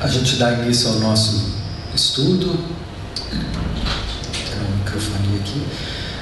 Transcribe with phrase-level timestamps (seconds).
[0.00, 1.50] a gente dá início ao nosso
[1.94, 2.58] estudo.
[3.30, 3.38] Tem
[4.66, 5.62] um microfone aqui.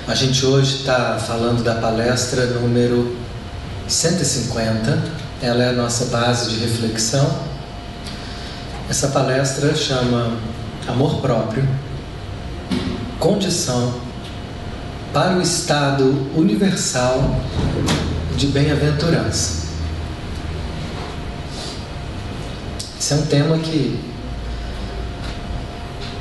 [0.08, 3.16] A gente hoje está falando da palestra número
[3.86, 5.02] 150.
[5.40, 7.38] Ela é a nossa base de reflexão.
[8.90, 10.36] Essa palestra chama
[10.88, 11.68] Amor Próprio,
[13.20, 13.94] Condição
[15.12, 17.40] para o Estado Universal
[18.36, 19.57] de Bem-aventurança.
[22.98, 23.98] Esse é um tema que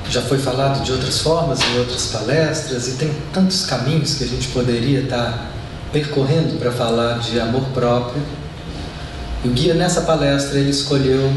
[0.09, 4.27] já foi falado de outras formas em outras palestras e tem tantos caminhos que a
[4.27, 5.51] gente poderia estar
[5.91, 8.21] percorrendo para falar de amor próprio.
[9.43, 11.31] E o guia nessa palestra ele escolheu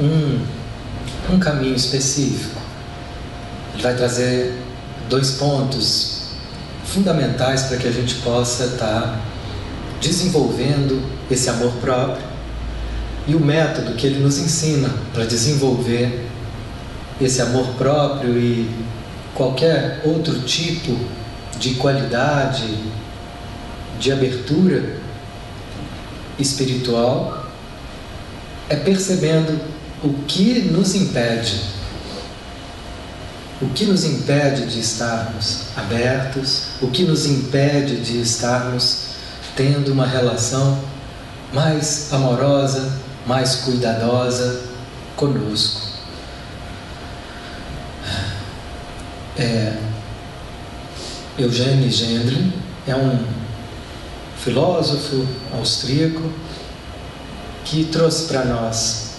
[0.00, 0.44] um,
[1.32, 2.60] um caminho específico.
[3.74, 4.58] Ele vai trazer
[5.08, 6.30] dois pontos
[6.84, 9.20] fundamentais para que a gente possa estar
[10.00, 12.29] desenvolvendo esse amor próprio
[13.26, 16.26] e o método que ele nos ensina para desenvolver
[17.20, 18.68] esse amor próprio e
[19.34, 20.96] qualquer outro tipo
[21.58, 22.66] de qualidade,
[23.98, 24.96] de abertura
[26.38, 27.46] espiritual,
[28.68, 29.60] é percebendo
[30.02, 31.60] o que nos impede,
[33.60, 39.10] o que nos impede de estarmos abertos, o que nos impede de estarmos
[39.54, 40.78] tendo uma relação
[41.52, 42.90] mais amorosa,
[43.26, 44.62] mais cuidadosa
[45.16, 45.90] conosco.
[49.38, 49.76] É,
[51.38, 52.52] Eugênio Gendlin
[52.86, 53.18] é um
[54.36, 56.30] filósofo austríaco
[57.64, 59.10] que trouxe para nós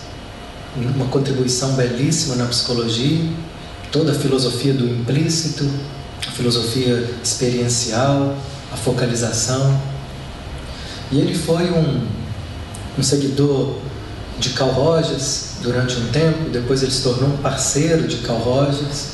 [0.76, 3.30] uma contribuição belíssima na psicologia,
[3.92, 5.70] toda a filosofia do implícito,
[6.28, 8.36] a filosofia experiencial,
[8.72, 9.80] a focalização.
[11.12, 12.08] E ele foi um,
[12.98, 13.76] um seguidor
[14.42, 19.12] de Carl Rogers durante um tempo, depois ele se tornou um parceiro de Carl Rogers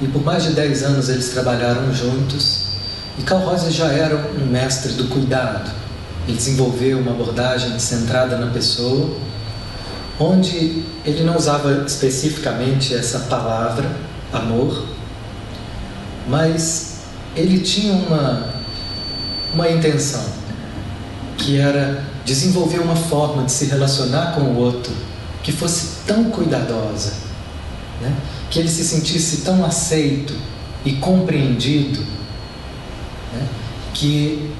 [0.00, 2.70] e por mais de 10 anos eles trabalharam juntos.
[3.18, 5.70] E Carl Rogers já era um mestre do cuidado.
[6.26, 9.14] Ele desenvolveu uma abordagem centrada na pessoa,
[10.18, 13.90] onde ele não usava especificamente essa palavra,
[14.32, 14.86] amor,
[16.26, 17.00] mas
[17.36, 18.54] ele tinha uma,
[19.52, 20.24] uma intenção,
[21.36, 24.92] que era desenvolver uma forma de se relacionar com o outro
[25.42, 27.14] que fosse tão cuidadosa,
[28.00, 28.14] né?
[28.50, 30.34] que ele se sentisse tão aceito
[30.84, 32.00] e compreendido,
[33.32, 33.46] né?
[33.94, 34.50] que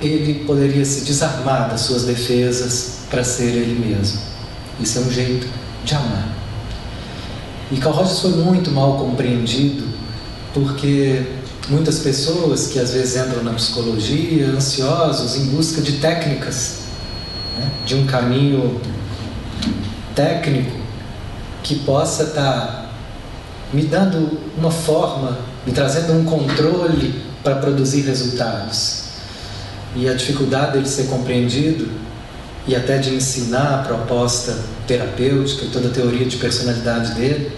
[0.00, 4.20] ele poderia se desarmar das suas defesas para ser ele mesmo.
[4.80, 5.46] Isso é um jeito
[5.84, 6.28] de amar.
[7.70, 9.84] E Carl Rogers foi muito mal compreendido
[10.52, 11.26] porque
[11.68, 16.83] muitas pessoas que às vezes entram na psicologia ansiosos em busca de técnicas,
[17.58, 17.70] né?
[17.84, 18.80] de um caminho
[20.14, 20.78] técnico
[21.62, 22.90] que possa estar tá
[23.72, 29.04] me dando uma forma, me trazendo um controle para produzir resultados.
[29.96, 31.88] E a dificuldade dele ser compreendido
[32.66, 34.56] e até de ensinar a proposta
[34.86, 37.52] terapêutica e toda a teoria de personalidade dele,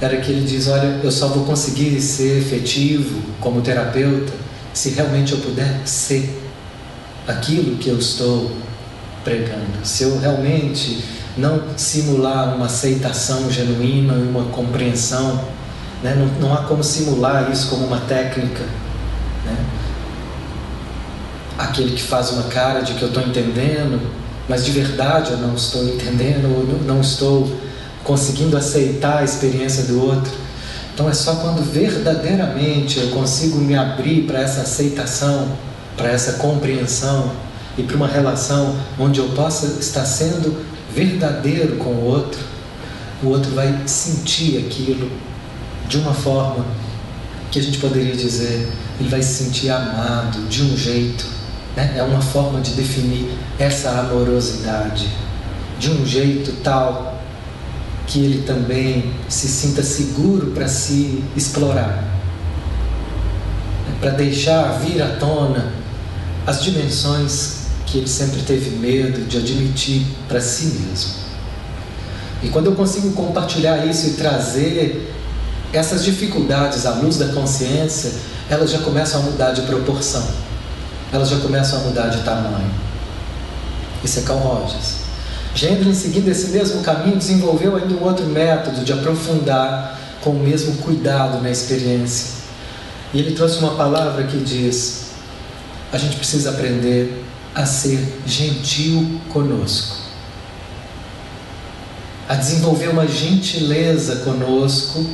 [0.00, 4.32] era que ele diz: Olha, eu só vou conseguir ser efetivo como terapeuta
[4.72, 6.40] se realmente eu puder ser
[7.26, 8.52] aquilo que eu estou
[9.28, 9.84] pregando.
[9.84, 11.04] Se eu realmente
[11.36, 15.44] não simular uma aceitação genuína e uma compreensão.
[16.02, 16.14] Né?
[16.14, 18.64] Não, não há como simular isso como uma técnica.
[19.44, 19.56] Né?
[21.56, 24.00] Aquele que faz uma cara de que eu estou entendendo,
[24.48, 27.50] mas de verdade eu não estou entendendo, ou não estou
[28.02, 30.32] conseguindo aceitar a experiência do outro.
[30.94, 35.48] Então é só quando verdadeiramente eu consigo me abrir para essa aceitação,
[35.96, 37.30] para essa compreensão
[37.78, 42.40] e para uma relação onde eu possa estar sendo verdadeiro com o outro,
[43.22, 45.08] o outro vai sentir aquilo
[45.88, 46.66] de uma forma
[47.52, 48.68] que a gente poderia dizer,
[48.98, 51.24] ele vai se sentir amado de um jeito,
[51.76, 51.94] né?
[51.96, 55.08] é uma forma de definir essa amorosidade,
[55.78, 57.22] de um jeito tal
[58.08, 62.04] que ele também se sinta seguro para se explorar,
[63.86, 63.94] né?
[64.00, 65.72] para deixar vir à tona
[66.46, 67.57] as dimensões
[67.90, 71.12] que ele sempre teve medo de admitir para si mesmo.
[72.42, 75.12] E quando eu consigo compartilhar isso e trazer
[75.72, 78.12] essas dificuldades à luz da consciência,
[78.48, 80.26] elas já começam a mudar de proporção,
[81.12, 82.70] elas já começam a mudar de tamanho.
[84.04, 85.08] Isso é Carl Rogers.
[85.54, 90.38] Gendry, em seguida esse mesmo caminho, desenvolveu ainda um outro método de aprofundar com o
[90.38, 92.38] mesmo cuidado na experiência.
[93.12, 95.06] E ele trouxe uma palavra que diz:
[95.92, 100.08] a gente precisa aprender a ser gentil conosco.
[102.28, 105.04] a desenvolver uma gentileza conosco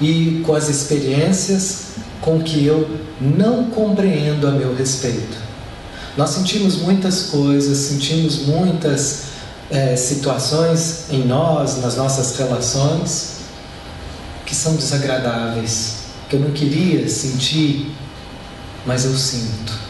[0.00, 1.86] e com as experiências
[2.20, 2.88] com que eu
[3.20, 5.36] não compreendo a meu respeito.
[6.16, 9.24] Nós sentimos muitas coisas, sentimos muitas
[9.70, 13.36] é, situações em nós, nas nossas relações,
[14.46, 15.96] que são desagradáveis,
[16.30, 17.92] que eu não queria sentir,
[18.86, 19.85] mas eu sinto.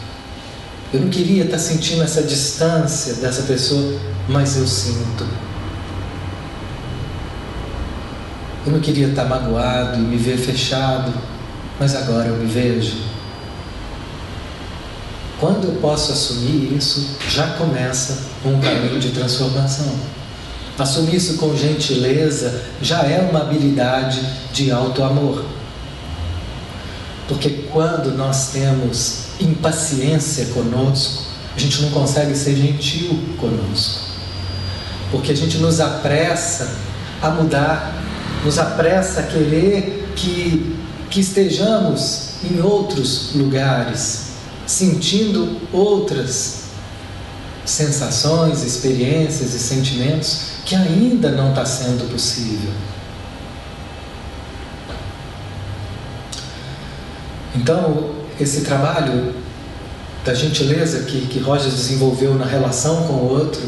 [0.93, 5.27] Eu não queria estar sentindo essa distância dessa pessoa, mas eu sinto.
[8.65, 11.13] Eu não queria estar magoado e me ver fechado,
[11.77, 12.95] mas agora eu me vejo.
[15.39, 19.93] Quando eu posso assumir isso, já começa um caminho de transformação.
[20.79, 24.21] Assumir isso com gentileza já é uma habilidade
[24.53, 25.45] de auto-amor.
[27.27, 31.23] Porque quando nós temos impaciência conosco,
[31.55, 34.07] a gente não consegue ser gentil conosco.
[35.11, 36.75] Porque a gente nos apressa
[37.21, 38.03] a mudar,
[38.43, 40.75] nos apressa a querer que,
[41.09, 44.27] que estejamos em outros lugares,
[44.65, 46.65] sentindo outras
[47.65, 52.71] sensações, experiências e sentimentos que ainda não está sendo possível.
[57.55, 59.33] Então, esse trabalho
[60.23, 63.61] da gentileza que, que Roger desenvolveu na relação com o outro,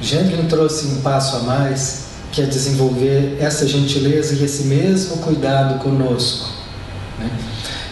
[0.00, 5.78] Gendlin trouxe um passo a mais, que é desenvolver essa gentileza e esse mesmo cuidado
[5.78, 6.50] conosco.
[7.18, 7.30] Né?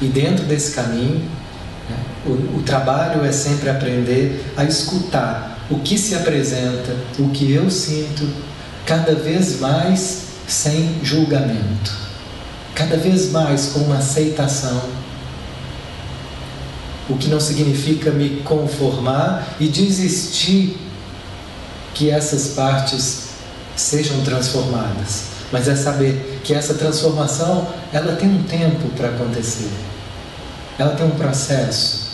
[0.01, 1.23] E dentro desse caminho,
[1.89, 1.97] né,
[2.27, 7.71] o, o trabalho é sempre aprender a escutar o que se apresenta, o que eu
[7.71, 8.29] sinto,
[8.85, 11.93] cada vez mais sem julgamento,
[12.75, 15.04] cada vez mais com uma aceitação
[17.09, 20.79] o que não significa me conformar e desistir
[21.93, 23.25] que essas partes
[23.77, 29.71] sejam transformadas, mas é saber que essa transformação ela tem um tempo para acontecer,
[30.79, 32.05] ela tem um processo.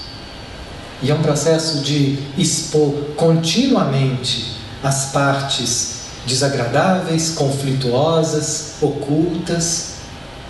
[1.02, 4.52] E é um processo de expor continuamente
[4.82, 9.94] as partes desagradáveis, conflituosas, ocultas,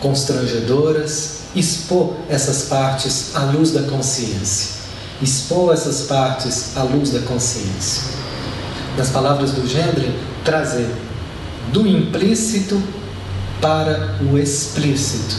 [0.00, 4.80] constrangedoras expor essas partes à luz da consciência.
[5.22, 8.02] Expor essas partes à luz da consciência.
[8.96, 10.14] Nas palavras do Gendre,
[10.44, 10.90] trazer
[11.72, 12.80] do implícito
[13.60, 15.36] para o explícito.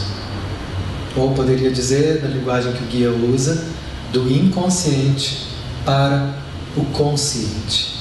[1.16, 3.64] Ou poderia dizer, na linguagem que o guia usa,
[4.12, 5.46] do inconsciente
[5.84, 6.34] para
[6.76, 7.92] o consciente.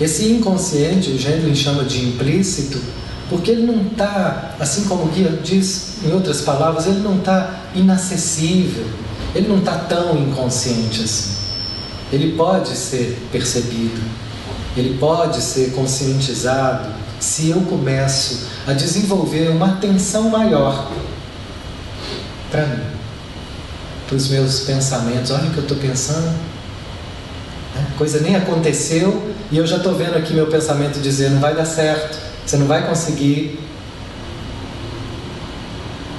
[0.00, 2.80] Esse inconsciente, o Gendlin chama de implícito,
[3.28, 7.60] porque ele não está, assim como o guia diz em outras palavras, ele não está
[7.74, 8.84] inacessível,
[9.34, 11.34] ele não está tão inconsciente assim.
[12.12, 14.00] Ele pode ser percebido,
[14.76, 16.88] ele pode ser conscientizado
[17.18, 20.90] se eu começo a desenvolver uma atenção maior
[22.50, 22.84] para mim,
[24.06, 25.30] para os meus pensamentos.
[25.30, 26.26] Olha o que eu estou pensando.
[27.74, 27.86] Né?
[27.96, 32.33] Coisa nem aconteceu e eu já estou vendo aqui meu pensamento dizendo: vai dar certo
[32.44, 33.58] você não vai conseguir.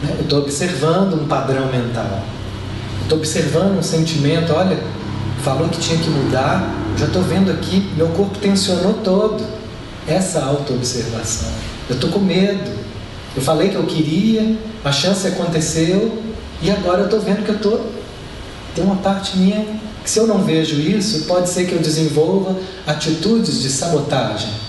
[0.01, 0.15] Né?
[0.17, 2.23] Eu estou observando um padrão mental.
[3.03, 4.53] Estou observando um sentimento.
[4.53, 4.79] Olha,
[5.43, 6.73] falou que tinha que mudar.
[6.97, 9.43] Já estou vendo aqui, meu corpo tensionou todo.
[10.07, 11.49] Essa auto-observação.
[11.89, 12.71] Eu estou com medo.
[13.35, 16.23] Eu falei que eu queria, a chance aconteceu
[16.61, 17.91] e agora eu estou vendo que eu estou.
[18.73, 19.65] Tem uma parte minha
[20.03, 22.55] que, se eu não vejo isso, pode ser que eu desenvolva
[22.87, 24.64] atitudes de sabotagem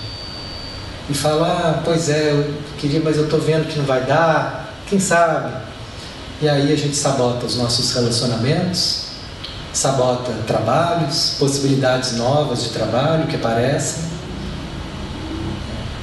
[1.09, 4.73] e falar, ah, pois é, eu queria, mas eu estou vendo que não vai dar,
[4.87, 5.53] quem sabe?
[6.41, 9.07] E aí a gente sabota os nossos relacionamentos,
[9.73, 14.03] sabota trabalhos, possibilidades novas de trabalho que aparecem,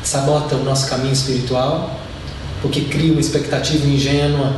[0.03, 2.01] sabota o nosso caminho espiritual,
[2.63, 4.55] porque cria uma expectativa ingênua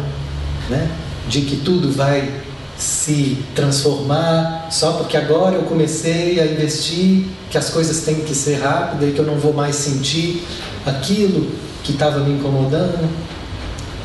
[0.71, 0.91] né,
[1.29, 2.46] de que tudo vai
[2.79, 8.61] se transformar só porque agora eu comecei a investir, que as coisas têm que ser
[8.61, 10.47] rápidas e que eu não vou mais sentir
[10.85, 11.51] aquilo
[11.83, 13.09] que estava me incomodando,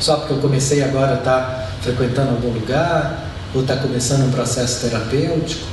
[0.00, 4.30] só porque eu comecei agora a estar tá frequentando algum lugar ou está começando um
[4.30, 5.66] processo terapêutico.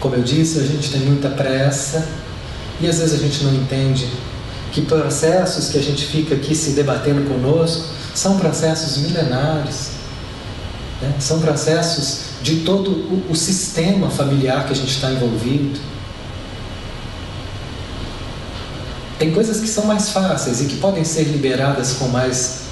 [0.00, 2.06] Como eu disse, a gente tem muita pressa
[2.80, 4.08] e às vezes a gente não entende
[4.72, 9.91] que processos que a gente fica aqui se debatendo conosco são processos milenares
[11.02, 11.14] né?
[11.18, 15.78] São processos de todo o, o sistema familiar que a gente está envolvido.
[19.18, 22.62] Tem coisas que são mais fáceis e que podem ser liberadas com mais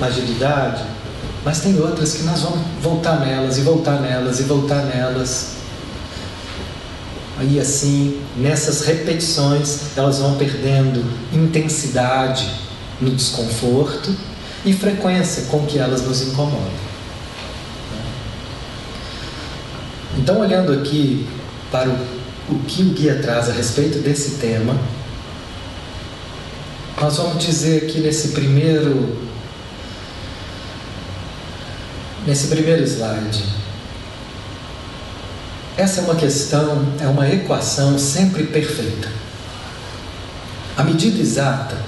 [0.00, 0.84] agilidade,
[1.44, 5.56] mas tem outras que nós vamos voltar nelas e voltar nelas e voltar nelas.
[7.40, 12.50] E assim, nessas repetições, elas vão perdendo intensidade
[13.00, 14.14] no desconforto
[14.64, 16.85] e frequência com que elas nos incomodam.
[20.26, 21.24] Então, olhando aqui
[21.70, 21.92] para o,
[22.48, 24.76] o que o guia traz a respeito desse tema,
[27.00, 29.24] nós vamos dizer aqui nesse primeiro
[32.26, 33.44] nesse primeiro slide.
[35.76, 39.08] Essa é uma questão, é uma equação sempre perfeita.
[40.76, 41.78] A medida exata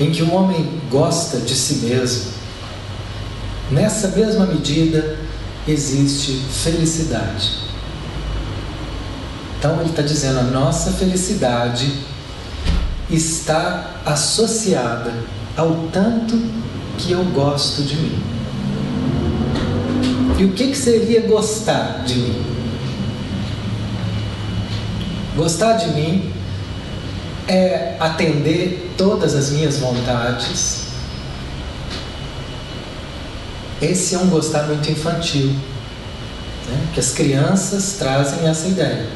[0.00, 2.32] em que o homem gosta de si mesmo,
[3.70, 5.18] nessa mesma medida
[5.66, 7.58] existe felicidade.
[9.58, 11.92] Então ele está dizendo: a nossa felicidade
[13.10, 15.12] está associada
[15.56, 16.40] ao tanto
[16.96, 18.22] que eu gosto de mim.
[20.38, 22.42] E o que, que seria gostar de mim?
[25.36, 26.32] Gostar de mim
[27.46, 30.79] é atender todas as minhas vontades.
[33.80, 35.46] Esse é um gostar muito infantil,
[36.68, 36.88] né?
[36.92, 39.06] que as crianças trazem essa ideia.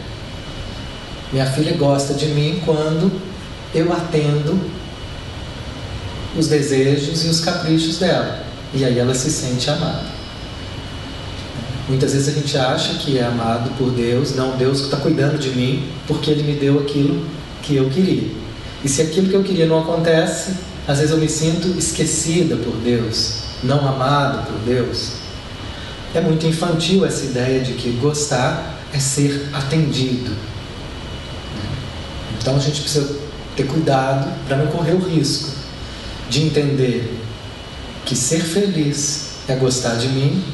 [1.32, 3.12] Minha filha gosta de mim quando
[3.74, 4.58] eu atendo
[6.36, 8.44] os desejos e os caprichos dela.
[8.72, 10.14] E aí ela se sente amada.
[11.88, 15.50] Muitas vezes a gente acha que é amado por Deus, não, Deus está cuidando de
[15.50, 17.26] mim porque Ele me deu aquilo
[17.62, 18.30] que eu queria.
[18.82, 20.52] E se aquilo que eu queria não acontece,
[20.88, 25.12] às vezes eu me sinto esquecida por Deus, não amada por Deus.
[26.14, 30.32] É muito infantil essa ideia de que gostar é ser atendido.
[32.38, 33.18] Então a gente precisa
[33.56, 35.50] ter cuidado para não correr o risco
[36.28, 37.18] de entender
[38.04, 40.44] que ser feliz é gostar de mim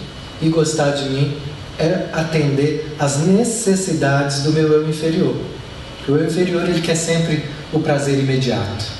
[0.40, 1.36] e gostar de mim
[1.78, 5.34] é atender às necessidades do meu eu inferior.
[6.08, 8.99] O eu inferior ele quer sempre o prazer imediato.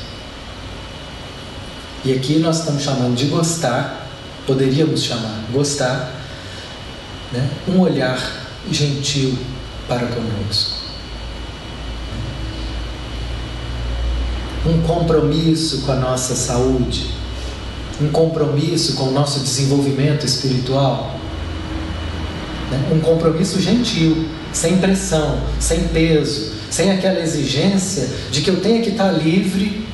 [2.03, 4.09] E aqui nós estamos chamando de gostar,
[4.47, 6.11] poderíamos chamar gostar,
[7.31, 7.47] né?
[7.69, 8.19] um olhar
[8.71, 9.37] gentil
[9.87, 10.81] para conosco.
[14.67, 17.11] Um compromisso com a nossa saúde,
[18.01, 21.19] um compromisso com o nosso desenvolvimento espiritual,
[22.71, 22.83] né?
[22.93, 28.91] um compromisso gentil, sem pressão, sem peso, sem aquela exigência de que eu tenha que
[28.91, 29.90] estar livre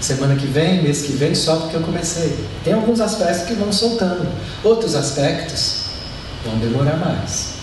[0.00, 2.38] semana que vem, mês que vem, só porque eu comecei.
[2.64, 4.28] Tem alguns aspectos que vão soltando,
[4.62, 5.86] outros aspectos
[6.44, 7.54] vão demorar mais.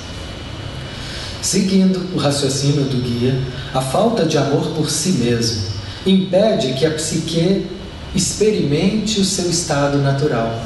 [1.42, 3.40] Seguindo o raciocínio do guia,
[3.74, 5.62] a falta de amor por si mesmo
[6.06, 7.68] impede que a psique
[8.16, 10.62] experimente o seu estado natural.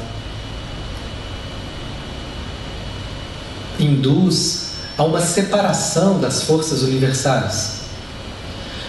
[3.78, 7.80] Induz a uma separação das forças universais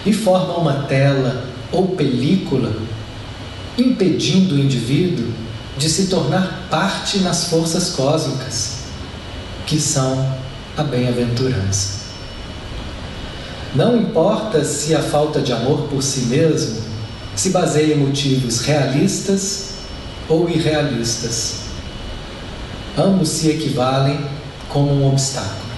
[0.04, 2.72] e forma uma tela ou película
[3.78, 5.32] impedindo o indivíduo
[5.78, 8.82] de se tornar parte nas forças cósmicas,
[9.66, 10.36] que são
[10.76, 12.02] a bem-aventurança.
[13.74, 16.82] Não importa se a falta de amor por si mesmo
[17.34, 19.70] se baseia em motivos realistas
[20.28, 21.62] ou irrealistas.
[22.96, 24.20] Ambos se equivalem
[24.68, 25.71] como um obstáculo.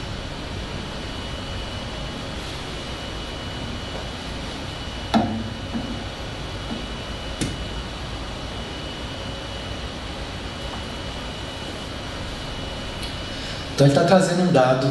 [13.75, 14.89] Então ele está trazendo um dado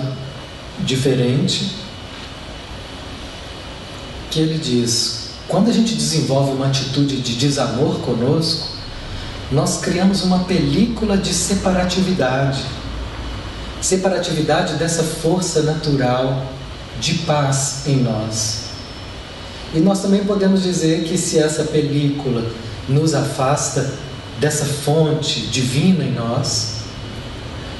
[0.79, 1.73] diferente
[4.29, 8.69] que ele diz: quando a gente desenvolve uma atitude de desamor conosco,
[9.51, 12.65] nós criamos uma película de separatividade.
[13.79, 16.45] Separatividade dessa força natural
[16.99, 18.63] de paz em nós.
[19.73, 22.45] E nós também podemos dizer que se essa película
[22.87, 23.93] nos afasta
[24.39, 26.82] dessa fonte divina em nós,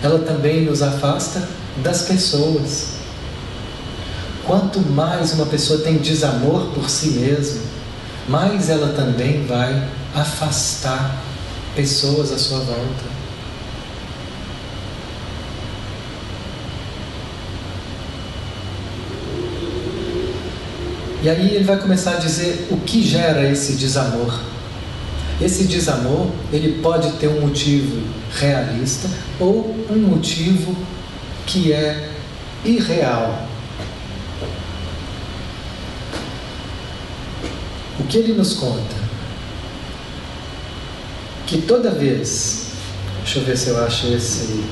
[0.03, 2.88] ela também nos afasta das pessoas.
[4.45, 7.62] Quanto mais uma pessoa tem desamor por si mesma,
[8.27, 11.24] mais ela também vai afastar
[11.74, 13.13] pessoas à sua volta.
[21.24, 24.52] E aí ele vai começar a dizer o que gera esse desamor.
[25.41, 29.09] Esse desamor, ele pode ter um motivo realista
[29.39, 30.75] ou um motivo
[31.45, 32.11] que é
[32.63, 33.47] irreal.
[37.99, 38.95] O que ele nos conta?
[41.47, 42.67] Que toda vez,
[43.23, 44.63] deixa eu ver se eu acho esse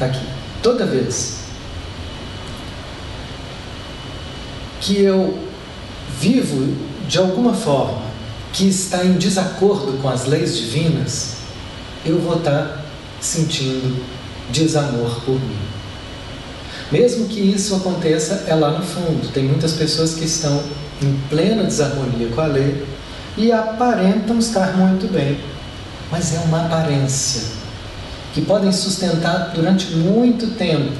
[0.00, 0.26] aqui,
[0.62, 1.44] toda vez
[4.80, 5.38] que eu
[6.20, 6.76] vivo
[7.06, 8.03] de alguma forma
[8.54, 11.34] que está em desacordo com as leis divinas,
[12.06, 12.84] eu vou estar
[13.20, 14.00] sentindo
[14.48, 15.58] desamor por mim.
[16.92, 19.32] Mesmo que isso aconteça é lá no fundo.
[19.32, 20.62] Tem muitas pessoas que estão
[21.02, 22.86] em plena desarmonia com a lei
[23.36, 25.36] e aparentam estar muito bem,
[26.08, 27.42] mas é uma aparência
[28.32, 30.92] que podem sustentar durante muito tempo,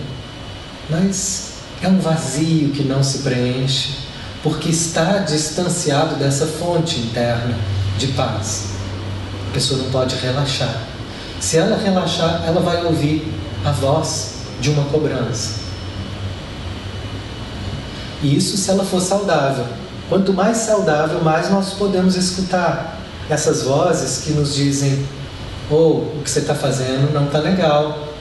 [0.90, 4.03] mas é um vazio que não se preenche
[4.44, 7.56] porque está distanciado dessa fonte interna
[7.96, 8.66] de paz.
[9.48, 10.82] A pessoa não pode relaxar.
[11.40, 13.32] Se ela relaxar, ela vai ouvir
[13.64, 15.60] a voz de uma cobrança.
[18.22, 19.64] E isso se ela for saudável.
[20.10, 25.06] Quanto mais saudável, mais nós podemos escutar essas vozes que nos dizem:
[25.70, 28.13] ou oh, o que você está fazendo não está legal.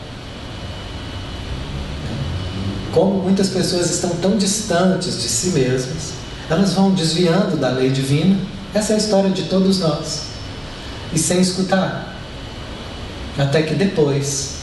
[2.93, 6.13] Como muitas pessoas estão tão distantes de si mesmas,
[6.47, 8.39] elas vão desviando da lei divina.
[8.71, 10.27] Essa é a história de todos nós.
[11.11, 12.15] E sem escutar.
[13.37, 14.57] Até que depois,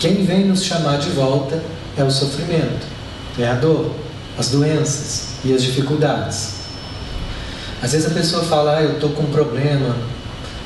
[0.00, 1.62] quem vem nos chamar de volta
[1.96, 2.84] é o sofrimento,
[3.38, 3.92] é a dor,
[4.36, 6.54] as doenças e as dificuldades.
[7.80, 9.96] Às vezes a pessoa fala, ah, eu estou com um problema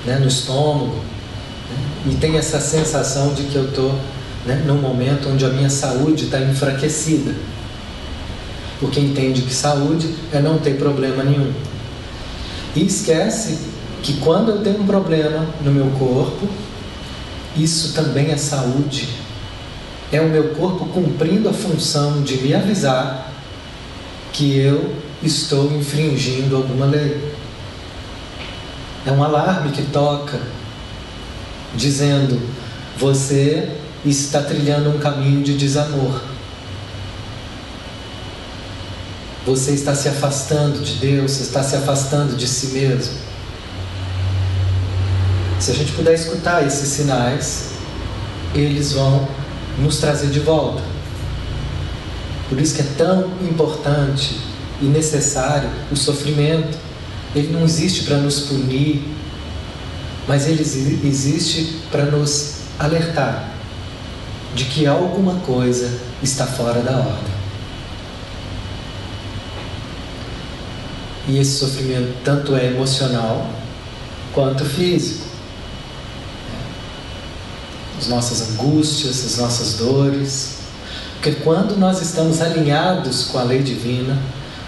[0.06, 3.94] né, no estômago, né, e tem essa sensação de que eu estou
[4.46, 7.34] né, num momento onde a minha saúde está enfraquecida.
[8.78, 11.52] Porque entende que saúde é não ter problema nenhum.
[12.74, 13.58] E esquece
[14.02, 16.46] que quando eu tenho um problema no meu corpo,
[17.56, 19.08] isso também é saúde.
[20.12, 23.32] É o meu corpo cumprindo a função de me avisar
[24.32, 27.34] que eu estou infringindo alguma lei.
[29.06, 30.38] É um alarme que toca,
[31.74, 32.40] dizendo:
[32.98, 33.68] você
[34.10, 36.22] está trilhando um caminho de desamor.
[39.44, 43.14] Você está se afastando de Deus, está se afastando de si mesmo.
[45.58, 47.70] Se a gente puder escutar esses sinais,
[48.54, 49.26] eles vão
[49.78, 50.82] nos trazer de volta.
[52.48, 54.38] Por isso que é tão importante
[54.80, 56.76] e necessário o sofrimento.
[57.34, 59.02] Ele não existe para nos punir,
[60.28, 63.55] mas ele existe para nos alertar
[64.54, 65.90] de que alguma coisa
[66.22, 67.36] está fora da ordem.
[71.28, 73.50] E esse sofrimento tanto é emocional
[74.32, 75.26] quanto físico.
[77.98, 80.58] As nossas angústias, as nossas dores.
[81.14, 84.16] Porque quando nós estamos alinhados com a lei divina,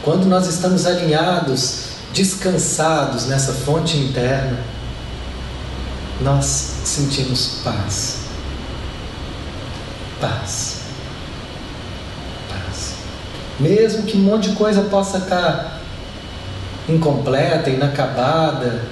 [0.03, 4.59] quando nós estamos alinhados, descansados nessa fonte interna,
[6.21, 6.45] nós
[6.85, 8.28] sentimos paz.
[10.21, 10.79] Paz.
[12.49, 12.95] Paz.
[13.61, 15.81] Mesmo que um monte de coisa possa estar
[16.89, 18.85] incompleta, inacabada,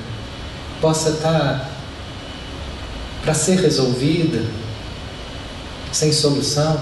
[0.80, 1.70] possa estar
[3.22, 4.44] para ser resolvida,
[5.92, 6.78] sem solução,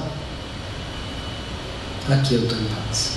[2.10, 3.12] aqui eu estou em paz.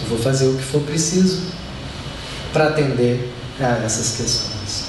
[0.00, 1.42] Eu vou fazer o que for preciso
[2.52, 4.86] para atender a essas questões.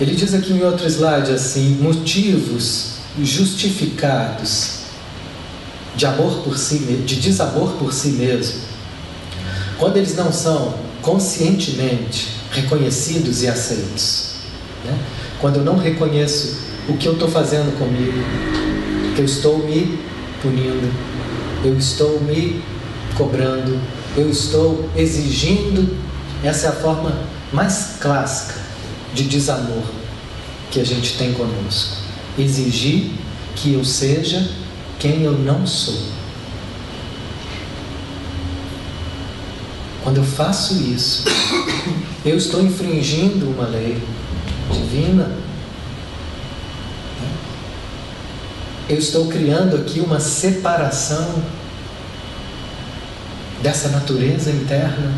[0.00, 4.78] Ele diz aqui em outro slide assim: motivos justificados
[5.96, 8.68] de amor por si, de desamor por si mesmo
[9.78, 14.32] quando eles não são conscientemente reconhecidos e aceitos.
[14.84, 14.98] Né?
[15.40, 16.58] Quando eu não reconheço
[16.88, 18.18] o que eu estou fazendo comigo,
[19.14, 19.98] que eu estou me
[20.42, 20.92] punindo,
[21.64, 22.62] eu estou me
[23.16, 23.78] cobrando,
[24.16, 25.96] eu estou exigindo,
[26.42, 27.16] essa é a forma
[27.52, 28.67] mais clássica
[29.18, 29.82] de desamor
[30.70, 31.96] que a gente tem conosco.
[32.38, 33.10] Exigir
[33.56, 34.48] que eu seja
[34.98, 35.98] quem eu não sou.
[40.04, 41.24] Quando eu faço isso,
[42.24, 44.00] eu estou infringindo uma lei
[44.70, 45.32] divina.
[48.88, 51.42] Eu estou criando aqui uma separação
[53.62, 55.12] dessa natureza interna.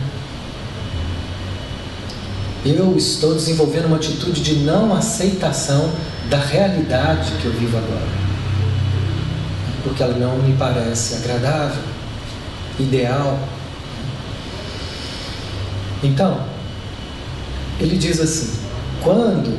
[2.64, 5.90] Eu estou desenvolvendo uma atitude de não aceitação
[6.28, 8.20] da realidade que eu vivo agora.
[9.82, 11.82] Porque ela não me parece agradável,
[12.78, 13.38] ideal,
[16.02, 16.42] então,
[17.78, 18.58] ele diz assim:
[19.02, 19.58] quando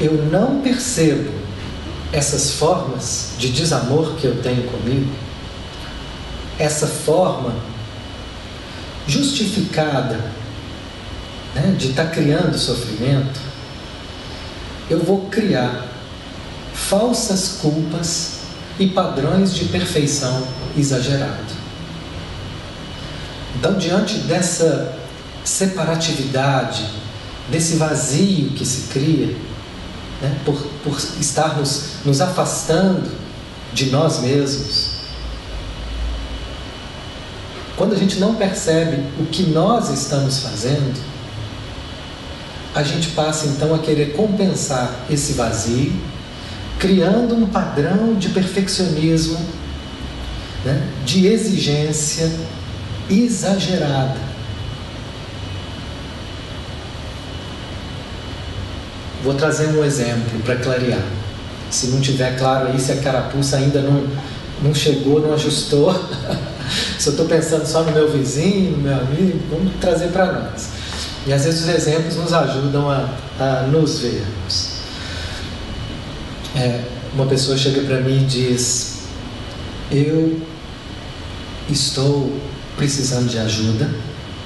[0.00, 1.30] eu não percebo
[2.12, 5.12] essas formas de desamor que eu tenho comigo,
[6.58, 7.54] essa forma
[9.06, 10.18] justificada
[11.54, 13.40] né, de estar tá criando sofrimento,
[14.90, 15.86] eu vou criar
[16.72, 18.40] falsas culpas
[18.78, 21.54] e padrões de perfeição exagerado.
[23.56, 24.96] Então, diante dessa
[25.44, 26.84] separatividade,
[27.50, 29.36] desse vazio que se cria,
[30.20, 33.10] né, por, por estarmos nos afastando
[33.72, 34.94] de nós mesmos,
[37.76, 41.13] quando a gente não percebe o que nós estamos fazendo,
[42.74, 45.92] a gente passa então a querer compensar esse vazio,
[46.78, 49.38] criando um padrão de perfeccionismo,
[50.64, 52.30] né, de exigência
[53.08, 54.34] exagerada.
[59.22, 61.02] Vou trazer um exemplo para clarear.
[61.70, 64.06] Se não tiver claro aí, se a carapuça ainda não,
[64.62, 65.92] não chegou, não ajustou,
[66.98, 70.83] se eu estou pensando só no meu vizinho, no meu amigo, vamos trazer para nós.
[71.26, 73.08] E às vezes os exemplos nos ajudam a,
[73.40, 74.74] a nos vermos.
[76.54, 76.84] É,
[77.14, 79.02] uma pessoa chega para mim e diz:
[79.90, 80.40] Eu
[81.70, 82.38] estou
[82.76, 83.88] precisando de ajuda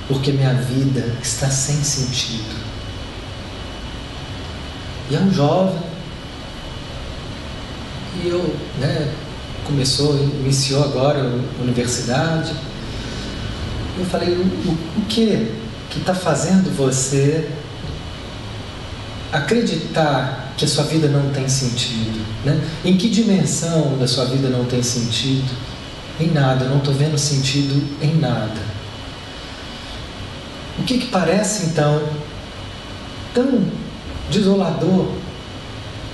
[0.07, 2.57] porque minha vida está sem sentido.
[5.11, 5.79] E é um jovem,
[8.23, 9.13] e eu, né,
[9.65, 12.53] começou, iniciou agora a universidade.
[13.99, 15.49] Eu falei, o, o que
[15.91, 17.49] que está fazendo você
[19.33, 22.25] acreditar que a sua vida não tem sentido?
[22.45, 22.61] Né?
[22.85, 25.49] Em que dimensão da sua vida não tem sentido?
[26.21, 28.79] Em nada, não estou vendo sentido em nada.
[30.79, 32.03] O que, que parece então
[33.35, 33.65] tão
[34.31, 35.13] desolador?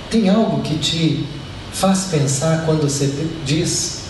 [0.09, 1.25] Tem algo que te
[1.71, 3.11] faz pensar quando você
[3.45, 4.04] diz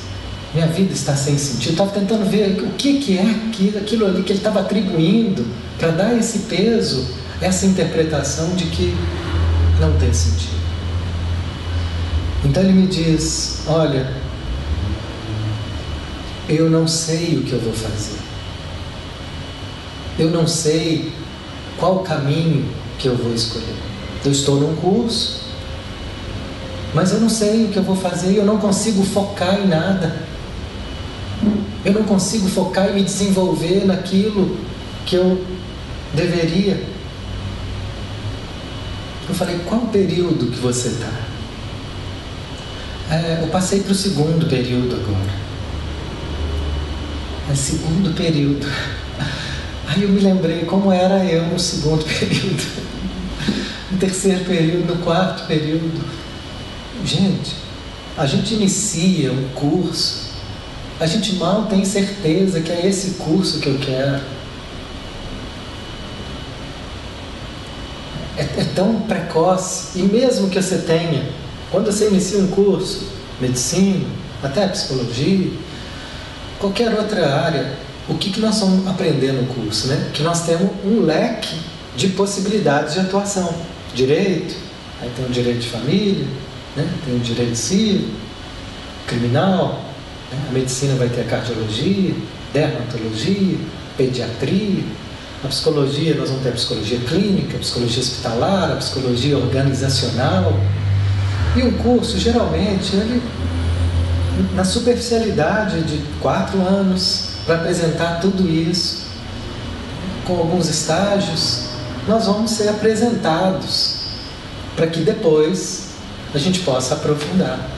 [0.56, 1.74] minha vida está sem sentido.
[1.74, 5.46] Estava tentando ver o que, que é aquilo ali que ele estava atribuindo
[5.78, 7.06] para dar esse peso,
[7.42, 8.96] essa interpretação de que
[9.82, 10.56] não tem sentido.
[12.46, 14.10] Então ele me diz: Olha,
[16.48, 18.20] eu não sei o que eu vou fazer.
[20.18, 21.12] Eu não sei
[21.78, 22.66] qual caminho
[22.98, 23.76] que eu vou escolher.
[24.24, 25.44] Eu estou num curso,
[26.94, 29.68] mas eu não sei o que eu vou fazer e eu não consigo focar em
[29.68, 30.35] nada.
[31.86, 34.58] Eu não consigo focar e me desenvolver naquilo
[35.06, 35.46] que eu
[36.16, 36.84] deveria.
[39.30, 41.12] Eu falei, qual período que você está?
[43.12, 45.46] É, eu passei para o segundo período agora.
[47.52, 48.66] É segundo período.
[49.88, 52.64] Aí eu me lembrei como era eu no segundo período,
[53.92, 56.04] no terceiro período, no quarto período.
[57.06, 57.56] Gente,
[58.18, 60.25] a gente inicia um curso,
[61.00, 64.22] a gente mal tem certeza que é esse curso que eu quero.
[68.38, 71.24] É, é tão precoce, e mesmo que você tenha,
[71.72, 73.08] quando você inicia um curso,
[73.40, 74.06] medicina,
[74.44, 75.52] até psicologia,
[76.60, 77.74] qualquer outra área,
[78.08, 79.88] o que, que nós vamos aprender no curso?
[79.88, 80.12] Né?
[80.14, 81.58] Que nós temos um leque
[81.96, 83.54] de possibilidades de atuação.
[83.94, 84.56] Direito,
[85.02, 86.26] aí tem o direito de família,
[86.76, 86.88] né?
[87.06, 88.10] tem o direito civil,
[89.08, 89.85] criminal?
[90.50, 92.14] A medicina vai ter a cardiologia,
[92.54, 93.58] dermatologia,
[93.98, 94.84] pediatria,
[95.44, 100.60] a psicologia, nós vamos ter a psicologia clínica, a psicologia hospitalar, a psicologia organizacional.
[101.56, 103.22] E um curso, geralmente, ele
[104.54, 109.06] na superficialidade de quatro anos para apresentar tudo isso,
[110.26, 111.66] com alguns estágios,
[112.08, 113.98] nós vamos ser apresentados
[114.76, 115.90] para que depois
[116.34, 117.75] a gente possa aprofundar.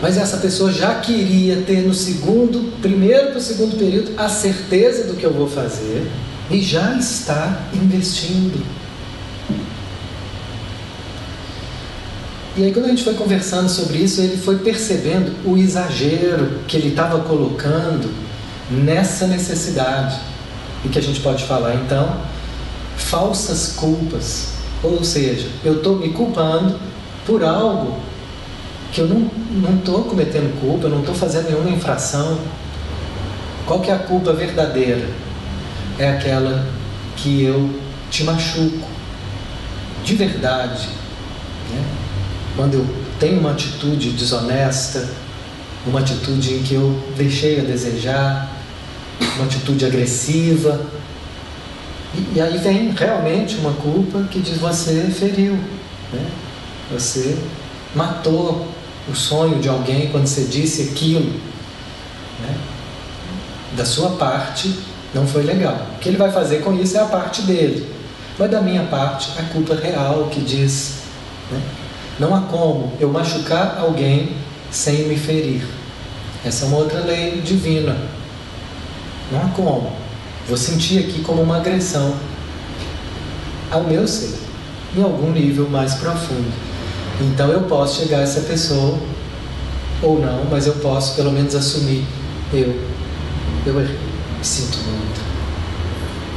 [0.00, 5.04] Mas essa pessoa já queria ter no segundo, primeiro para o segundo período, a certeza
[5.04, 6.10] do que eu vou fazer
[6.50, 8.64] e já está investindo
[12.56, 16.76] E aí, quando a gente foi conversando sobre isso, ele foi percebendo o exagero que
[16.76, 18.12] ele estava colocando
[18.68, 20.18] nessa necessidade.
[20.84, 22.20] E que a gente pode falar, então,
[22.96, 24.48] falsas culpas.
[24.82, 26.74] Ou seja, eu estou me culpando
[27.24, 27.98] por algo
[28.92, 32.38] que eu não estou cometendo culpa, eu não estou fazendo nenhuma infração.
[33.66, 35.08] Qual que é a culpa verdadeira?
[35.98, 36.66] É aquela
[37.16, 37.70] que eu
[38.10, 38.88] te machuco,
[40.04, 40.88] de verdade.
[41.70, 42.00] Né?
[42.56, 42.86] quando eu
[43.18, 45.08] tenho uma atitude desonesta,
[45.86, 48.50] uma atitude em que eu deixei a desejar,
[49.36, 50.80] uma atitude agressiva.
[52.14, 55.54] E, e aí vem realmente uma culpa que diz você feriu,
[56.12, 56.26] né?
[56.90, 57.38] você
[57.94, 58.68] matou
[59.10, 61.32] o sonho de alguém quando você disse aquilo.
[62.40, 62.56] Né?
[63.76, 64.74] Da sua parte
[65.14, 65.86] não foi legal.
[65.96, 67.88] O que ele vai fazer com isso é a parte dele.
[68.38, 71.00] Mas da minha parte, a culpa real que diz
[71.50, 71.60] né?
[72.18, 74.36] Não há como eu machucar alguém
[74.70, 75.66] sem me ferir.
[76.44, 77.96] Essa é uma outra lei divina.
[79.32, 79.92] Não há como.
[80.46, 82.14] Vou sentir aqui como uma agressão
[83.70, 84.38] ao meu ser,
[84.96, 86.52] em algum nível mais profundo.
[87.20, 88.98] Então eu posso chegar a essa pessoa,
[90.02, 92.04] ou não, mas eu posso pelo menos assumir:
[92.52, 92.74] eu,
[93.66, 93.86] eu
[94.42, 95.20] sinto muito.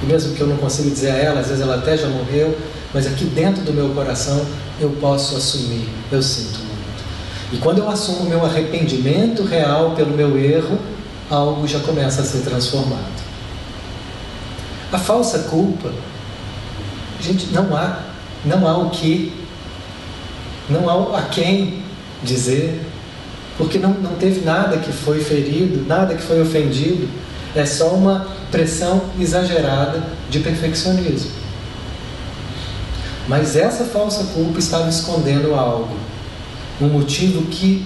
[0.04, 2.58] E mesmo que eu não consiga dizer a ela, às vezes ela até já morreu,
[2.94, 4.46] mas aqui dentro do meu coração
[4.80, 6.74] eu posso assumir: eu sinto muito.
[7.54, 10.78] E quando eu assumo meu arrependimento real pelo meu erro,
[11.30, 13.24] algo já começa a ser transformado.
[14.92, 15.92] A falsa culpa,
[17.22, 18.00] gente, não há,
[18.46, 19.32] não há o que,
[20.70, 21.84] não há a quem
[22.24, 22.82] dizer,
[23.58, 27.08] porque não, não teve nada que foi ferido, nada que foi ofendido,
[27.56, 31.32] é só uma pressão exagerada de perfeccionismo.
[33.28, 35.96] Mas essa falsa culpa estava escondendo algo
[36.82, 37.86] um motivo que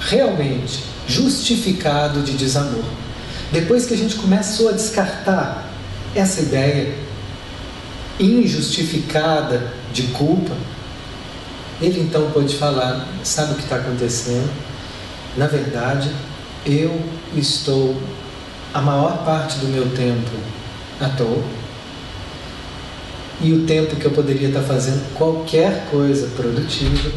[0.00, 2.84] realmente justificado de desamor.
[3.50, 5.68] Depois que a gente começou a descartar
[6.14, 6.94] essa ideia
[8.18, 10.54] injustificada de culpa,
[11.80, 14.50] ele então pode falar: sabe o que está acontecendo?
[15.36, 16.10] Na verdade,
[16.66, 17.00] eu
[17.34, 17.96] estou
[18.74, 20.30] a maior parte do meu tempo
[21.00, 21.42] à toa.
[23.40, 27.10] E o tempo que eu poderia estar fazendo qualquer coisa produtiva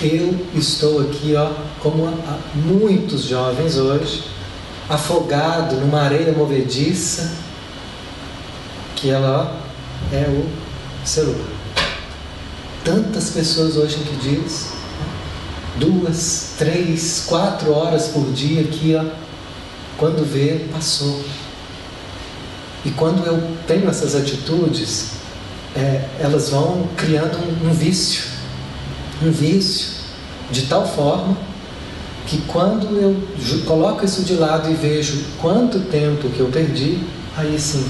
[0.00, 2.06] eu estou aqui, ó, como
[2.54, 4.22] muitos jovens hoje,
[4.88, 7.32] afogado numa areia movediça,
[8.94, 9.60] que ela
[10.12, 10.46] ó, é o
[11.04, 11.57] celular.
[12.88, 14.68] Tantas pessoas hoje que diz
[15.78, 19.04] duas, três, quatro horas por dia aqui, ó,
[19.98, 21.22] quando vê, passou.
[22.86, 25.10] E quando eu tenho essas atitudes,
[25.76, 28.22] é, elas vão criando um, um vício
[29.22, 29.98] um vício
[30.50, 31.36] de tal forma
[32.26, 33.14] que quando eu
[33.66, 37.00] coloco isso de lado e vejo quanto tempo que eu perdi,
[37.36, 37.86] aí sim,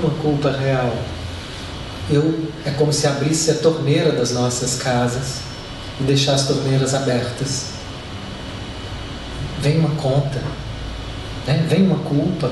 [0.00, 0.96] uma culpa real.
[2.10, 5.40] Eu é como se abrisse a torneira das nossas casas
[6.00, 7.66] e deixar as torneiras abertas.
[9.60, 10.40] Vem uma conta,
[11.46, 11.66] né?
[11.68, 12.50] vem uma culpa.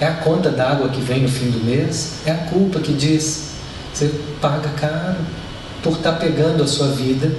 [0.00, 3.50] É a conta d'água que vem no fim do mês, é a culpa que diz:
[3.92, 5.18] você paga caro,
[5.82, 7.30] por estar tá pegando a sua vida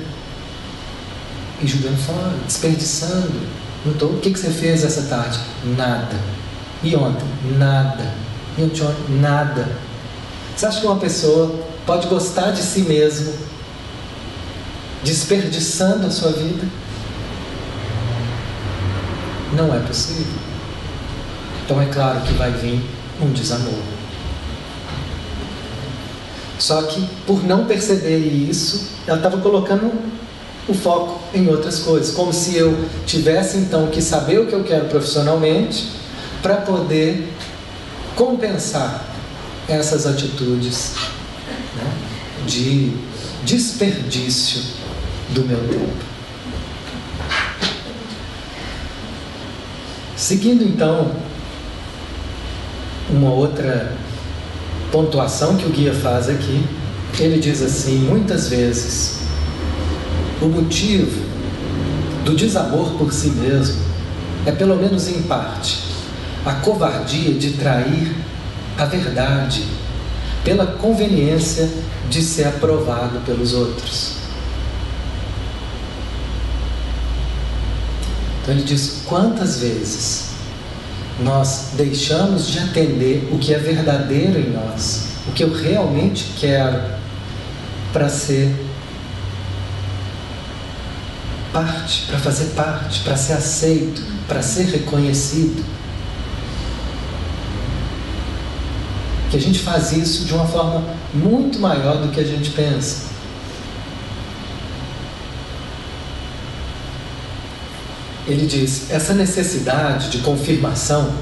[1.62, 3.42] e jogando fora, desperdiçando.
[3.86, 5.38] Então, o que, que você fez essa tarde?
[5.78, 6.16] Nada.
[6.82, 7.28] E ontem?
[7.58, 8.14] Nada.
[8.58, 8.96] E ontem?
[9.20, 9.68] Nada.
[10.56, 11.54] Você acha que uma pessoa
[11.86, 13.34] pode gostar de si mesmo
[15.04, 16.66] desperdiçando a sua vida?
[19.54, 20.40] Não é possível.
[21.66, 22.82] Então é claro que vai vir
[23.22, 23.82] um desamor.
[26.58, 29.92] Só que, por não perceber isso, ela estava colocando
[30.70, 34.64] o foco em outras coisas, como se eu tivesse então que saber o que eu
[34.64, 35.92] quero profissionalmente
[36.42, 37.30] para poder
[38.16, 39.15] compensar
[39.68, 40.94] essas atitudes
[41.76, 41.94] né,
[42.46, 42.92] de
[43.44, 44.62] desperdício
[45.30, 46.06] do meu tempo.
[50.16, 51.16] Seguindo então
[53.10, 53.96] uma outra
[54.92, 56.66] pontuação que o guia faz aqui,
[57.20, 59.20] ele diz assim: muitas vezes,
[60.42, 61.26] o motivo
[62.24, 63.84] do desamor por si mesmo
[64.46, 65.80] é, pelo menos em parte,
[66.46, 68.16] a covardia de trair
[68.78, 69.66] a verdade
[70.44, 71.70] pela conveniência
[72.10, 74.18] de ser aprovado pelos outros.
[78.42, 80.26] Então ele diz: quantas vezes
[81.20, 86.80] nós deixamos de atender o que é verdadeiro em nós, o que eu realmente quero
[87.92, 88.54] para ser
[91.52, 95.64] parte, para fazer parte, para ser aceito, para ser reconhecido.
[99.36, 100.82] Que a gente faz isso de uma forma
[101.14, 103.08] muito maior do que a gente pensa.
[108.26, 111.14] ele diz: essa necessidade de confirmação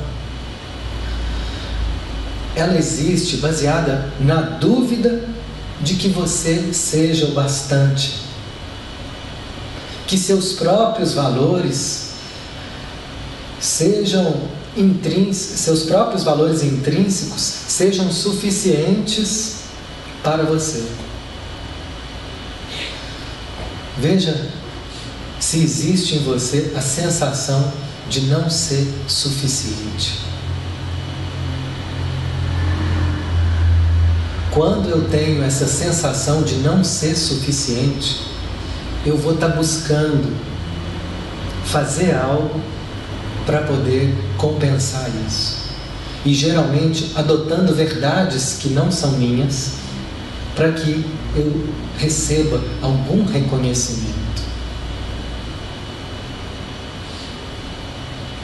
[2.56, 5.28] ela existe baseada na dúvida
[5.82, 8.20] de que você seja o bastante,
[10.06, 12.12] que seus próprios valores
[13.60, 14.63] sejam
[15.34, 19.64] seus próprios valores intrínsecos sejam suficientes
[20.24, 20.84] para você.
[23.98, 24.50] Veja
[25.40, 27.72] se existe em você a sensação
[28.10, 30.20] de não ser suficiente.
[34.52, 38.22] Quando eu tenho essa sensação de não ser suficiente,
[39.06, 40.36] eu vou estar buscando
[41.66, 42.62] fazer algo
[43.46, 45.64] para poder compensar isso.
[46.26, 49.74] E geralmente adotando verdades que não são minhas,
[50.56, 54.14] para que eu receba algum reconhecimento.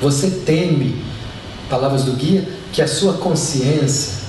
[0.02, 1.04] Você teme,
[1.70, 4.20] palavras do guia, que a sua consciência,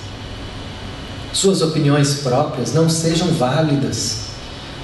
[1.32, 4.30] suas opiniões próprias não sejam válidas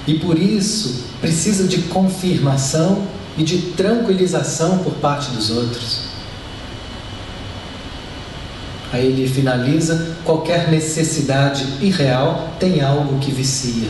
[0.07, 6.07] e por isso precisa de confirmação e de tranquilização por parte dos outros.
[8.93, 13.89] Aí ele finaliza: qualquer necessidade irreal tem algo que vicia.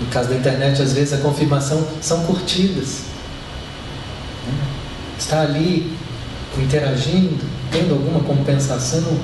[0.00, 3.02] No caso da internet, às vezes a confirmação são curtidas.
[5.18, 5.92] Está ali
[6.56, 9.18] interagindo, tendo alguma compensação.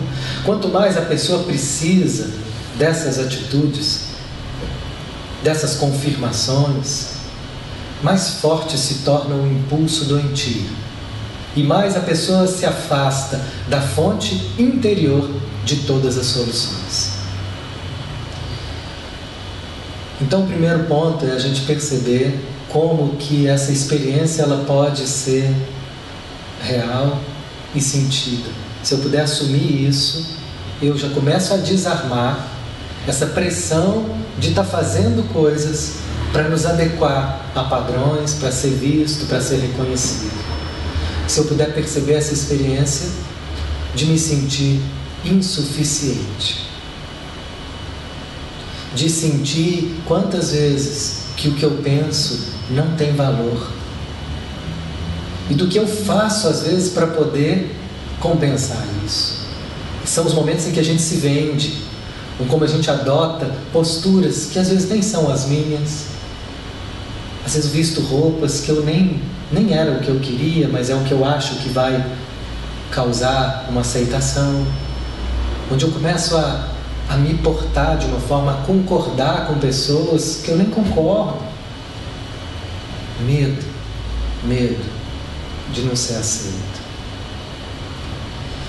[0.45, 2.31] Quanto mais a pessoa precisa
[2.77, 4.09] dessas atitudes,
[5.43, 7.14] dessas confirmações,
[8.05, 10.69] mais forte se torna o impulso doentio.
[11.57, 15.31] E mais a pessoa se afasta da fonte interior
[15.65, 17.15] de todas as soluções.
[20.21, 22.39] Então, o primeiro ponto é a gente perceber
[22.69, 25.51] como que essa experiência ela pode ser
[26.63, 27.19] real
[27.75, 28.51] e sentida.
[28.83, 30.27] Se eu puder assumir isso,
[30.83, 32.49] eu já começo a desarmar
[33.07, 34.05] essa pressão
[34.39, 39.61] de estar tá fazendo coisas para nos adequar a padrões, para ser visto, para ser
[39.61, 40.33] reconhecido.
[41.29, 43.09] Se eu puder perceber essa experiência
[43.95, 44.81] de me sentir
[45.25, 46.67] insuficiente,
[48.97, 53.71] de sentir quantas vezes que o que eu penso não tem valor
[55.49, 57.77] e do que eu faço às vezes para poder
[58.19, 59.45] compensar isso.
[60.05, 61.85] São os momentos em que a gente se vende,
[62.41, 66.15] ou como a gente adota posturas que às vezes nem são as minhas,
[67.45, 69.21] às vezes visto roupas que eu nem,
[69.53, 72.05] nem era o que eu queria, mas é o que eu acho que vai
[72.91, 74.67] causar uma aceitação.
[75.71, 76.69] Onde eu começo a,
[77.09, 81.43] a me portar de uma forma a concordar com pessoas que eu nem concordo.
[83.27, 83.65] Medo,
[84.43, 84.85] medo
[85.73, 86.83] de não ser aceito.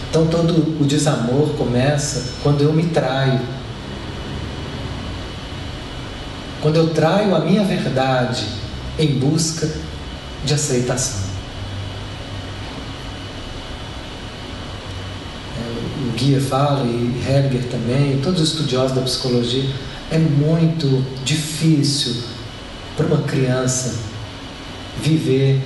[0.10, 3.40] Então todo o desamor começa quando eu me traio.
[6.62, 8.65] Quando eu traio a minha verdade
[8.98, 9.70] em busca
[10.46, 11.20] de aceitação.
[15.58, 19.70] É, o Guia fala, e Heger também, todos os estudiosos da psicologia,
[20.12, 22.24] é muito difícil
[22.96, 23.96] para uma criança
[25.02, 25.62] viver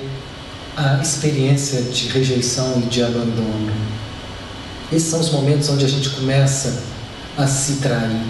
[0.76, 3.72] a experiência de rejeição e de abandono.
[4.92, 6.82] Esses são os momentos onde a gente começa
[7.36, 8.24] a se trair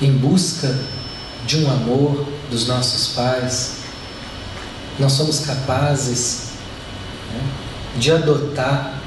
[0.00, 0.78] em busca
[1.46, 3.76] de um amor dos nossos pais,
[4.98, 6.50] nós somos capazes
[7.32, 7.40] né,
[7.96, 9.00] de adotar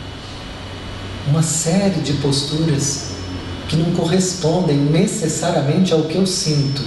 [1.28, 3.10] uma série de posturas
[3.68, 6.82] que não correspondem necessariamente ao que eu sinto,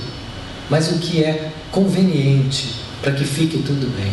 [0.69, 4.13] mas o que é conveniente para que fique tudo bem.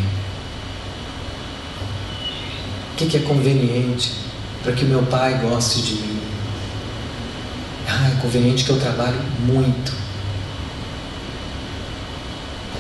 [2.94, 4.12] O que é conveniente
[4.62, 6.20] para que o meu pai goste de mim?
[7.88, 10.09] Ah, é conveniente que eu trabalhe muito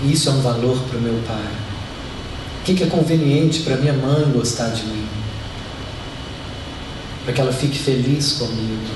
[0.03, 1.51] isso é um valor para o meu pai.
[2.61, 5.07] O que é conveniente para minha mãe gostar de mim?
[7.23, 8.87] Para que ela fique feliz comigo.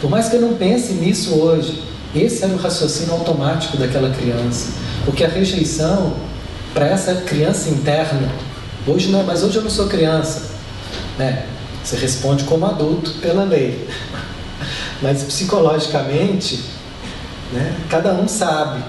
[0.00, 1.82] Por mais que eu não pense nisso hoje,
[2.14, 4.72] esse era o raciocínio automático daquela criança.
[5.04, 6.14] Porque a rejeição
[6.74, 8.30] para essa criança interna,
[8.86, 10.50] hoje não, mas hoje eu não sou criança,
[11.18, 11.46] né?
[11.82, 13.88] Você responde como adulto pela lei.
[15.00, 16.64] Mas psicologicamente,
[17.52, 18.82] né, cada um sabe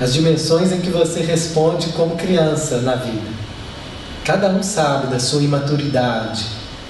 [0.00, 3.28] as dimensões em que você responde como criança na vida.
[4.24, 6.46] Cada um sabe da sua imaturidade.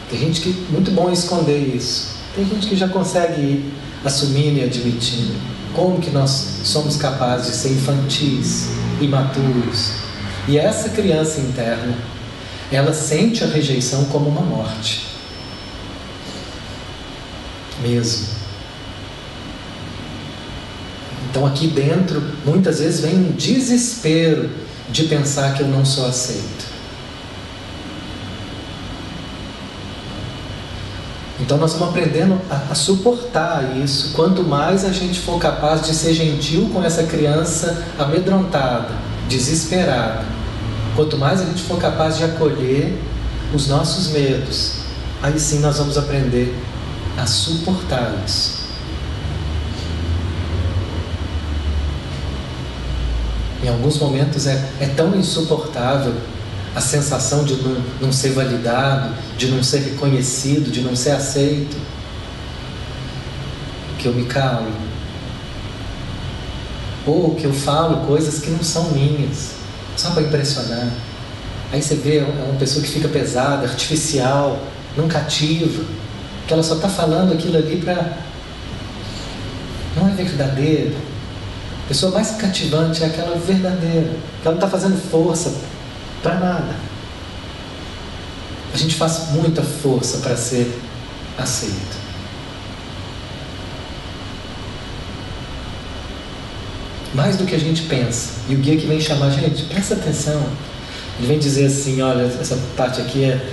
[0.08, 2.10] Tem gente que muito bom esconder isso.
[2.36, 5.34] Tem gente que já consegue ir assumindo e admitindo.
[5.74, 8.68] Como que nós somos capazes de ser infantis,
[9.00, 9.92] imaturos?
[10.46, 11.94] E essa criança interna,
[12.70, 15.06] ela sente a rejeição como uma morte.
[17.80, 18.39] Mesmo.
[21.30, 24.50] Então aqui dentro, muitas vezes vem um desespero
[24.90, 26.70] de pensar que eu não sou aceito.
[31.38, 34.12] Então nós estamos aprendendo a, a, suportar isso.
[34.14, 38.90] Quanto mais a gente for capaz de ser gentil com essa criança amedrontada,
[39.28, 40.24] desesperada,
[40.96, 43.00] quanto mais a gente for capaz de acolher
[43.54, 44.80] os nossos medos,
[45.22, 46.54] aí sim nós vamos aprender
[47.16, 48.59] a suportar isso.
[53.62, 56.14] Em alguns momentos é, é tão insuportável
[56.74, 61.76] a sensação de não, não ser validado, de não ser reconhecido, de não ser aceito,
[63.98, 64.70] que eu me calo.
[67.06, 69.52] Ou que eu falo coisas que não são minhas,
[69.96, 70.88] só para impressionar.
[71.72, 74.60] Aí você vê, é uma pessoa que fica pesada, artificial,
[74.96, 75.84] não cativa,
[76.46, 78.18] que ela só está falando aquilo ali para.
[79.96, 81.09] Não é verdadeiro.
[81.90, 85.52] Pessoa mais cativante é aquela verdadeira, que ela não está fazendo força
[86.22, 86.76] para nada.
[88.72, 90.72] A gente faz muita força para ser
[91.36, 91.96] aceito.
[97.12, 98.34] Mais do que a gente pensa.
[98.48, 100.40] E o guia que vem chamar, gente, presta atenção.
[101.18, 103.44] Ele vem dizer assim: olha, essa parte aqui é,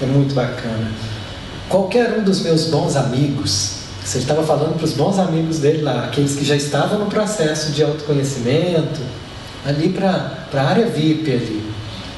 [0.00, 0.90] é muito bacana.
[1.68, 3.75] Qualquer um dos meus bons amigos,
[4.06, 7.72] você estava falando para os bons amigos dele lá, aqueles que já estavam no processo
[7.72, 9.00] de autoconhecimento,
[9.64, 11.72] ali para a área VIP ali,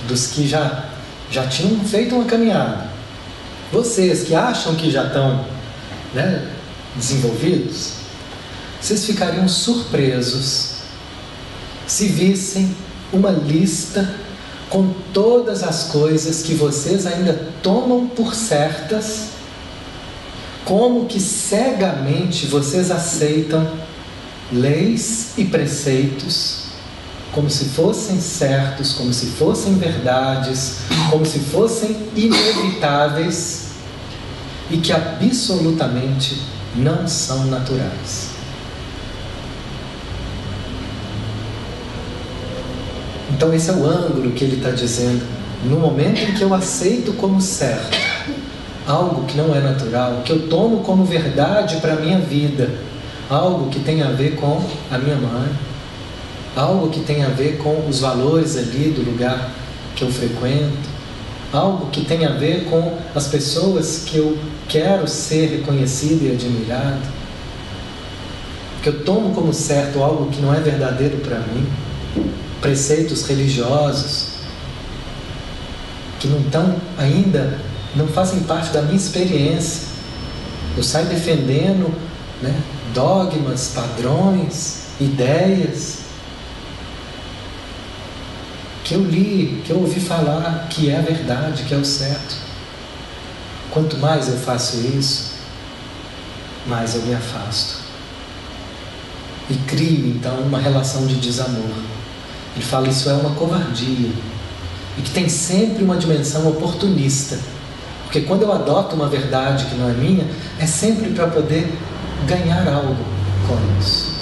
[0.07, 0.85] dos que já,
[1.31, 2.91] já tinham feito uma caminhada.
[3.73, 5.47] Vocês que acham que já estão
[6.13, 6.47] né,
[6.95, 7.93] desenvolvidos,
[8.79, 10.73] vocês ficariam surpresos
[11.87, 12.77] se vissem
[13.11, 14.15] uma lista
[14.69, 19.38] com todas as coisas que vocês ainda tomam por certas,
[20.69, 23.67] como que cegamente vocês aceitam
[24.53, 26.67] leis e preceitos
[27.33, 33.69] como se fossem certos, como se fossem verdades, como se fossem inevitáveis
[34.71, 36.43] e que absolutamente
[36.77, 38.31] não são naturais.
[43.31, 45.25] Então, esse é o ângulo que ele está dizendo.
[45.65, 47.97] No momento em que eu aceito como certo
[48.89, 52.71] algo que não é natural, que eu tomo como verdade para a minha vida,
[53.29, 55.51] algo que tem a ver com a minha mãe,
[56.57, 59.51] algo que tem a ver com os valores ali do lugar
[59.95, 60.89] que eu frequento,
[61.53, 67.03] algo que tem a ver com as pessoas que eu quero ser reconhecido e admirado,
[68.83, 71.67] que eu tomo como certo algo que não é verdadeiro para mim.
[72.63, 74.39] Preceitos religiosos
[76.19, 77.59] que não estão ainda,
[77.95, 79.89] não fazem parte da minha experiência.
[80.77, 81.93] Eu saio defendendo
[82.43, 82.55] né,
[82.93, 86.09] dogmas, padrões, ideias
[88.89, 92.37] que eu li, que eu ouvi falar que é a verdade, que é o certo.
[93.71, 95.35] Quanto mais eu faço isso,
[96.67, 97.81] mais eu me afasto.
[99.51, 101.71] E crio então uma relação de desamor.
[102.57, 104.11] Ele fala isso é uma covardia
[104.97, 107.39] e que tem sempre uma dimensão oportunista.
[108.09, 110.27] Porque quando eu adoto uma verdade que não é minha,
[110.59, 111.71] é sempre para poder
[112.27, 112.97] ganhar algo
[113.47, 114.17] com isso.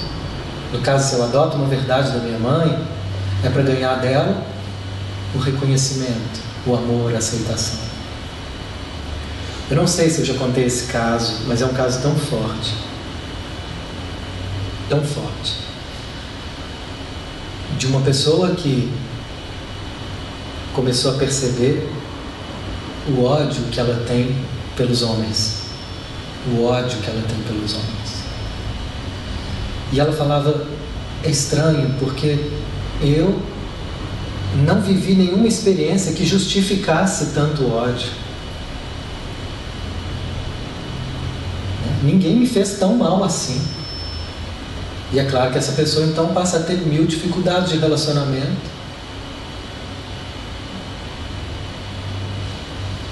[0.73, 2.85] No caso, se eu adoto uma verdade da minha mãe,
[3.45, 4.43] é para ganhar dela
[5.37, 7.79] o reconhecimento, o amor, a aceitação.
[9.71, 12.75] Eu não sei se eu já contei esse caso, mas é um caso tão forte.
[14.89, 15.67] Tão forte
[17.79, 18.93] de uma pessoa que
[20.75, 21.89] começou a perceber
[23.09, 24.37] o ódio que ela tem
[24.77, 25.63] pelos homens,
[26.53, 28.23] o ódio que ela tem pelos homens.
[29.93, 30.67] E ela falava:
[31.23, 32.39] é estranho porque
[33.01, 33.41] eu
[34.65, 38.09] não vivi nenhuma experiência que justificasse tanto ódio.
[42.03, 43.61] Ninguém me fez tão mal assim.
[45.13, 48.76] E é claro que essa pessoa então passa a ter mil dificuldades de relacionamento.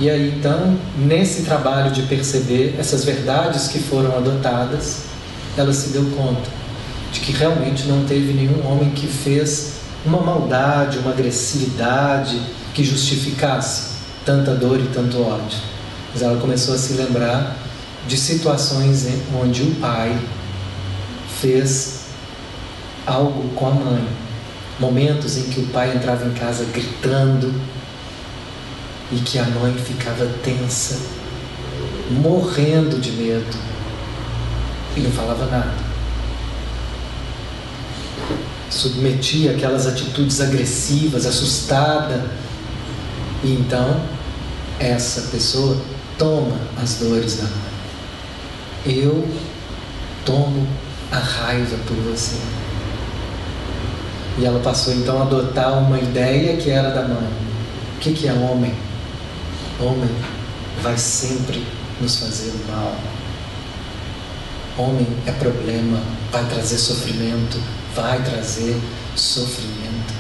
[0.05, 5.05] E aí então, nesse trabalho de perceber essas verdades que foram adotadas,
[5.57, 6.51] ela se deu conta
[7.11, 12.39] de que realmente não teve nenhum homem que fez uma maldade, uma agressividade
[12.75, 13.95] que justificasse
[14.27, 15.59] tanta dor e tanto ódio.
[16.13, 17.57] Mas ela começou a se lembrar
[18.07, 19.09] de situações
[19.43, 20.19] onde o pai
[21.41, 22.01] fez
[23.07, 24.07] algo com a mãe.
[24.79, 27.55] Momentos em que o pai entrava em casa gritando
[29.13, 30.99] e que a mãe ficava tensa,
[32.11, 33.57] morrendo de medo
[34.97, 35.75] e não falava nada.
[38.71, 42.31] Submetia aquelas atitudes agressivas, assustada.
[43.43, 44.01] E então,
[44.81, 45.77] essa pessoa
[46.19, 47.65] toma as dores da mãe.
[48.87, 49.29] Eu
[50.25, 50.67] tomo
[51.13, 52.37] a raiva por você.
[54.39, 57.29] E ela passou então a adotar uma ideia que era da mãe.
[57.97, 58.75] O que, que é homem?
[59.81, 60.11] Homem
[60.83, 61.67] vai sempre
[62.01, 62.97] nos fazer mal.
[64.77, 66.01] Homem é problema,
[66.31, 67.61] vai trazer sofrimento,
[67.95, 68.77] vai trazer
[69.17, 70.15] sofrimento.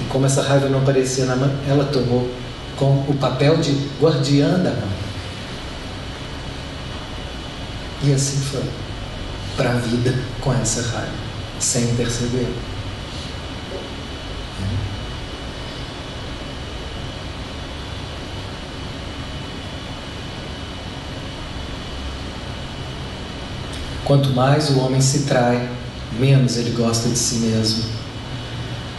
[0.00, 2.30] E como essa raiva não aparecia na mãe, ela tomou
[2.76, 4.96] com o papel de guardiã da mãe.
[8.02, 8.62] E assim foi
[9.56, 11.14] para a vida com essa raiva,
[11.58, 12.46] sem perceber.
[24.06, 25.68] Quanto mais o homem se trai,
[26.16, 27.82] menos ele gosta de si mesmo.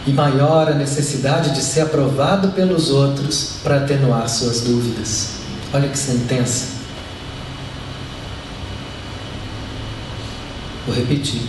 [0.06, 5.30] E maior a necessidade de ser aprovado pelos outros para atenuar suas dúvidas.
[5.72, 6.66] Olha que sentença.
[10.86, 11.40] Vou repetir.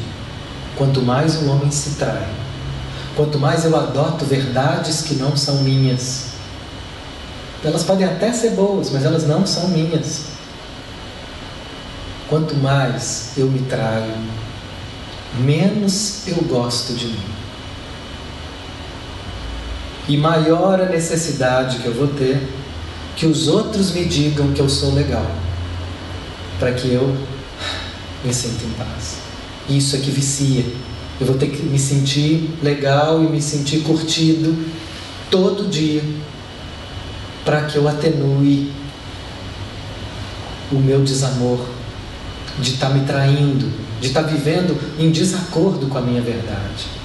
[0.77, 2.29] Quanto mais o homem se trai,
[3.13, 6.27] quanto mais eu adoto verdades que não são minhas.
[7.61, 10.38] Elas podem até ser boas, mas elas não são minhas.
[12.29, 14.13] Quanto mais eu me traio,
[15.39, 17.23] menos eu gosto de mim.
[20.07, 22.47] E maior a necessidade que eu vou ter
[23.15, 25.25] que os outros me digam que eu sou legal,
[26.59, 27.17] para que eu
[28.23, 29.17] me sinta em paz.
[29.67, 30.65] Isso é que vicia.
[31.19, 34.55] Eu vou ter que me sentir legal e me sentir curtido
[35.31, 36.03] todo dia
[37.43, 38.71] para que eu atenue
[40.71, 41.78] o meu desamor
[42.59, 46.99] de estar tá me traindo, de estar tá vivendo em desacordo com a minha verdade.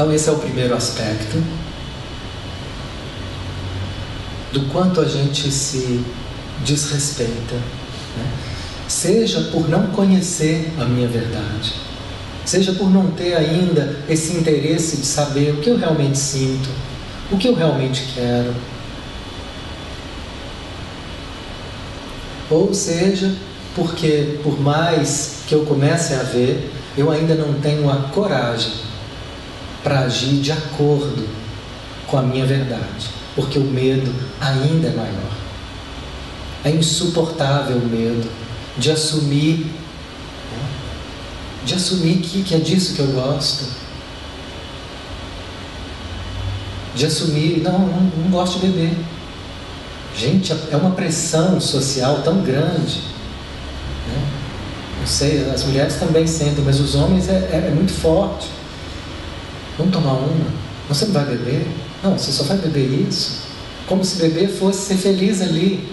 [0.00, 1.44] Então, esse é o primeiro aspecto
[4.50, 6.02] do quanto a gente se
[6.64, 7.54] desrespeita.
[8.16, 8.49] Né?
[8.90, 11.74] Seja por não conhecer a minha verdade,
[12.44, 16.68] seja por não ter ainda esse interesse de saber o que eu realmente sinto,
[17.30, 18.52] o que eu realmente quero.
[22.50, 23.32] Ou seja,
[23.76, 26.68] porque por mais que eu comece a ver,
[26.98, 28.72] eu ainda não tenho a coragem
[29.84, 31.28] para agir de acordo
[32.08, 35.30] com a minha verdade, porque o medo ainda é maior.
[36.64, 38.28] É insuportável o medo
[38.78, 39.66] de assumir,
[41.64, 43.64] de assumir que, que é disso que eu gosto,
[46.94, 48.96] de assumir, não, não, não gosto de beber.
[50.16, 53.00] Gente, é uma pressão social tão grande.
[54.08, 54.26] Né?
[55.06, 58.48] Sei, as mulheres também sentem, mas os homens é, é, é muito forte.
[59.78, 60.46] Vamos tomar uma?
[60.88, 61.66] Você não vai beber?
[62.02, 63.40] Não, você só vai beber isso.
[63.86, 65.88] Como se beber fosse ser feliz ali.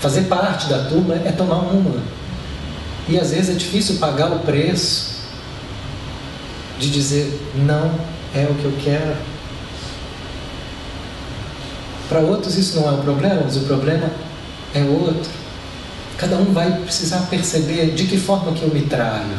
[0.00, 2.02] Fazer parte da turma é tomar uma.
[3.08, 5.16] E às vezes é difícil pagar o preço
[6.78, 7.92] de dizer não
[8.34, 9.16] é o que eu quero.
[12.08, 14.10] Para outros isso não é um problema, mas o problema
[14.74, 15.30] é outro.
[16.18, 19.38] Cada um vai precisar perceber de que forma que eu me traio.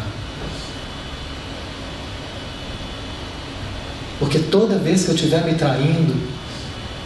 [4.19, 6.15] Porque toda vez que eu estiver me traindo,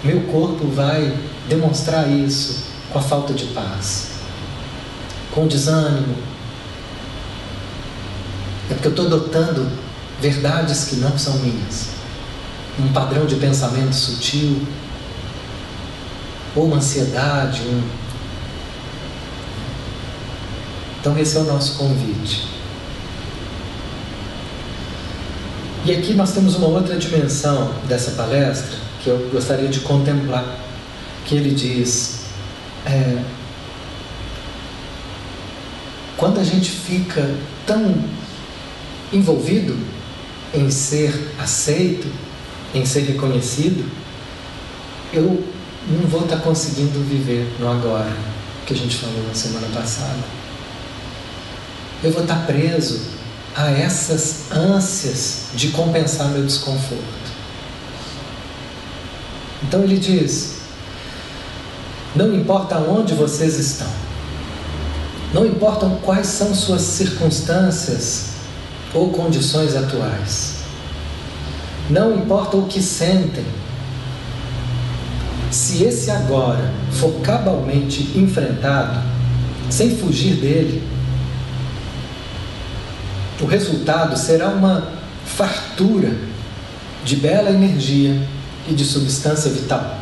[0.04, 1.14] meu corpo vai
[1.50, 4.12] demonstrar isso com a falta de paz,
[5.32, 6.16] com o desânimo.
[8.70, 9.70] É porque eu estou adotando
[10.20, 11.90] verdades que não são minhas,
[12.80, 14.66] um padrão de pensamento sutil,
[16.56, 17.82] ou uma ansiedade, um...
[21.00, 22.48] Então, esse é o nosso convite.
[25.84, 30.46] E aqui nós temos uma outra dimensão dessa palestra que eu gostaria de contemplar,
[31.26, 32.21] que ele diz:
[32.86, 33.24] é,
[36.18, 37.96] quando a gente fica tão
[39.12, 39.78] envolvido
[40.54, 42.08] em ser aceito,
[42.74, 43.90] em ser reconhecido,
[45.14, 45.44] eu
[45.90, 48.12] não vou estar conseguindo viver no agora,
[48.66, 50.20] que a gente falou na semana passada.
[52.04, 53.02] Eu vou estar preso
[53.56, 57.04] a essas ânsias de compensar meu desconforto.
[59.64, 60.61] Então ele diz:
[62.16, 63.88] não importa onde vocês estão.
[65.34, 68.32] Não importam quais são suas circunstâncias
[68.94, 70.58] ou condições atuais.
[71.90, 73.46] Não importa o que sentem.
[75.50, 79.00] Se esse agora for cabalmente enfrentado,
[79.70, 80.84] sem fugir dele,
[83.40, 84.90] o resultado será uma
[85.26, 86.14] fartura
[87.06, 88.22] de bela energia
[88.70, 90.01] e de substância vital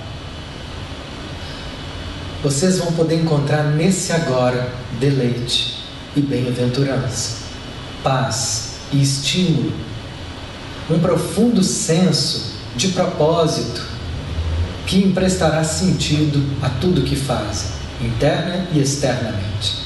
[2.41, 5.83] vocês vão poder encontrar nesse agora deleite
[6.15, 7.37] e bem-aventurança,
[8.01, 9.73] paz e estímulo
[10.89, 13.85] um profundo senso de propósito
[14.87, 17.69] que emprestará sentido a tudo que fazem,
[18.01, 19.77] interna e externamente.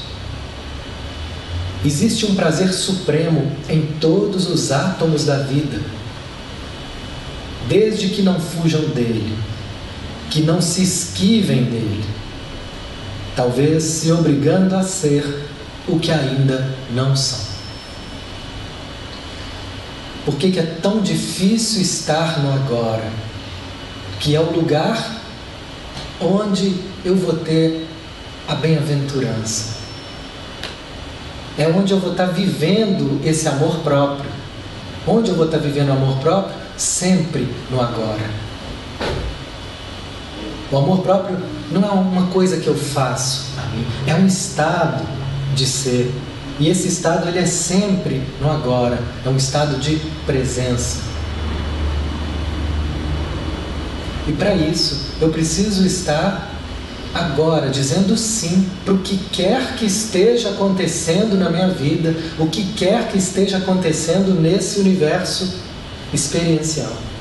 [1.84, 5.78] Existe um prazer supremo em todos os átomos da vida,
[7.68, 9.36] desde que não fujam dele,
[10.30, 12.04] que não se esquivem dele,
[13.36, 15.48] talvez se obrigando a ser
[15.86, 17.44] o que ainda não são.
[20.24, 23.12] Por que, que é tão difícil estar no agora?
[24.18, 25.20] Que é o lugar
[26.20, 27.86] onde eu vou ter
[28.48, 29.74] a bem-aventurança.
[31.58, 34.30] É onde eu vou estar vivendo esse amor próprio.
[35.06, 36.56] Onde eu vou estar vivendo o amor próprio?
[36.76, 38.30] Sempre no agora.
[40.74, 41.38] O amor próprio
[41.70, 45.06] não é uma coisa que eu faço a mim, é um estado
[45.54, 46.12] de ser.
[46.58, 50.98] E esse estado ele é sempre no agora, é um estado de presença.
[54.26, 56.50] E para isso, eu preciso estar
[57.14, 62.64] agora dizendo sim para o que quer que esteja acontecendo na minha vida, o que
[62.72, 65.54] quer que esteja acontecendo nesse universo
[66.12, 67.13] experiencial.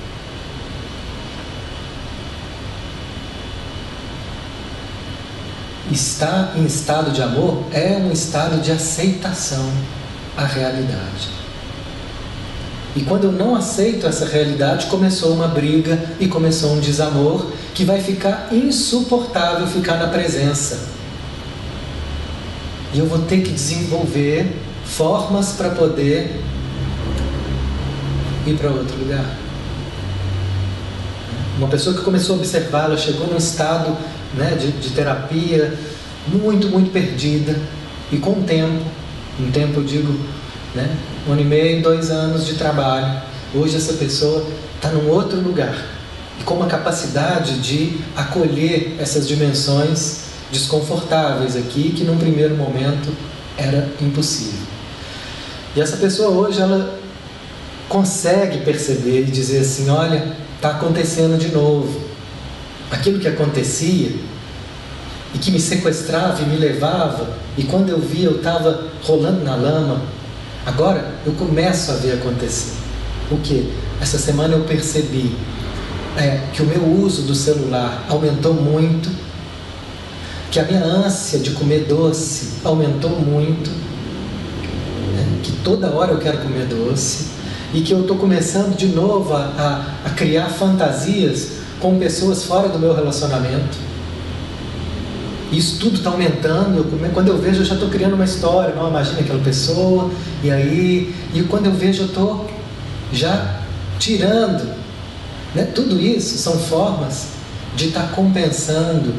[5.94, 9.72] Estar em estado de amor é um estado de aceitação
[10.36, 11.30] à realidade.
[12.96, 17.84] E quando eu não aceito essa realidade, começou uma briga e começou um desamor que
[17.84, 20.80] vai ficar insuportável ficar na presença.
[22.94, 26.40] E eu vou ter que desenvolver formas para poder
[28.46, 29.26] ir para outro lugar.
[31.58, 33.96] Uma pessoa que começou a observar, ela chegou num estado
[34.36, 35.78] né, de, de terapia,
[36.28, 37.56] muito, muito perdida.
[38.12, 38.84] E com o tempo,
[39.40, 40.14] um tempo eu digo,
[40.76, 40.96] né,
[41.28, 43.22] um ano e meio, dois anos de trabalho,
[43.54, 45.76] hoje essa pessoa está num outro lugar.
[46.40, 53.12] E com uma capacidade de acolher essas dimensões desconfortáveis aqui, que num primeiro momento
[53.58, 54.62] era impossível.
[55.76, 57.00] E essa pessoa hoje, ela
[57.90, 62.13] consegue perceber e dizer assim: olha, está acontecendo de novo
[62.94, 64.12] aquilo que acontecia
[65.34, 67.28] e que me sequestrava e me levava,
[67.58, 70.02] e quando eu via eu estava rolando na lama,
[70.64, 72.74] agora eu começo a ver acontecer.
[73.32, 73.74] O que?
[74.00, 75.36] Essa semana eu percebi
[76.16, 79.10] é, que o meu uso do celular aumentou muito,
[80.52, 85.40] que a minha ânsia de comer doce aumentou muito, né?
[85.42, 87.30] que toda hora eu quero comer doce,
[87.74, 89.40] e que eu estou começando de novo a,
[90.04, 93.78] a, a criar fantasias com pessoas fora do meu relacionamento.
[95.52, 96.86] Isso tudo está aumentando.
[97.14, 98.74] Quando eu vejo, eu já estou criando uma história.
[98.74, 100.10] Não, imagina aquela pessoa.
[100.42, 102.50] E aí, e quando eu vejo, eu estou
[103.12, 103.60] já
[104.00, 104.64] tirando.
[105.54, 105.66] Né?
[105.76, 107.28] Tudo isso são formas
[107.76, 109.14] de estar tá compensando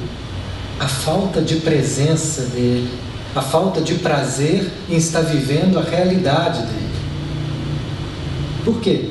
[0.80, 2.88] a falta de presença dele,
[3.36, 6.94] a falta de prazer em estar vivendo a realidade dele.
[8.64, 9.10] Por quê?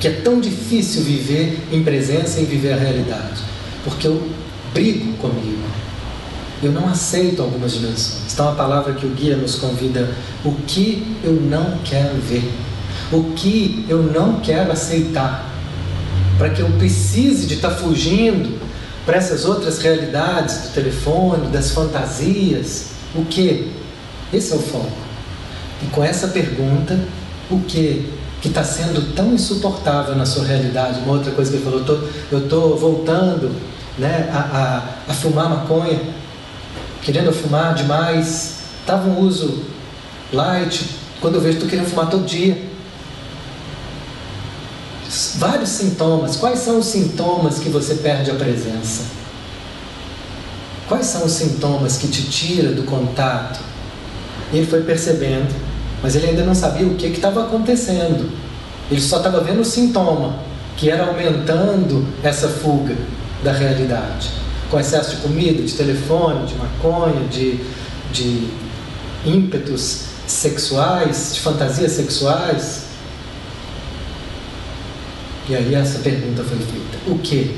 [0.00, 3.42] Que é tão difícil viver em presença e viver a realidade,
[3.84, 4.30] porque eu
[4.72, 5.62] brigo comigo.
[6.62, 8.32] Eu não aceito algumas dimensões.
[8.32, 10.10] Então a palavra que o guia nos convida,
[10.44, 12.50] o que eu não quero ver,
[13.12, 15.50] o que eu não quero aceitar,
[16.38, 18.58] para que eu precise de estar fugindo
[19.04, 23.70] para essas outras realidades do telefone, das fantasias, o que?
[24.32, 24.92] Esse é o foco.
[25.82, 26.98] E com essa pergunta,
[27.50, 28.08] o que
[28.40, 31.00] que está sendo tão insuportável na sua realidade.
[31.00, 33.54] Uma outra coisa que ele falou, eu estou voltando
[33.98, 36.00] né, a, a, a, fumar maconha,
[37.02, 38.60] querendo fumar demais.
[38.80, 39.64] Estava um uso
[40.32, 40.88] light,
[41.20, 42.70] quando eu vejo, estou querendo fumar todo dia.
[45.36, 46.36] Vários sintomas.
[46.36, 49.02] Quais são os sintomas que você perde a presença?
[50.88, 53.60] Quais são os sintomas que te tira do contato?
[54.52, 55.69] E ele foi percebendo
[56.02, 58.30] mas ele ainda não sabia o que estava acontecendo.
[58.90, 60.36] Ele só estava vendo o sintoma,
[60.76, 62.96] que era aumentando essa fuga
[63.44, 64.30] da realidade.
[64.70, 67.60] Com excesso de comida, de telefone, de maconha, de,
[68.12, 68.48] de
[69.24, 72.84] ímpetos sexuais, de fantasias sexuais.
[75.48, 77.56] E aí essa pergunta foi feita: o que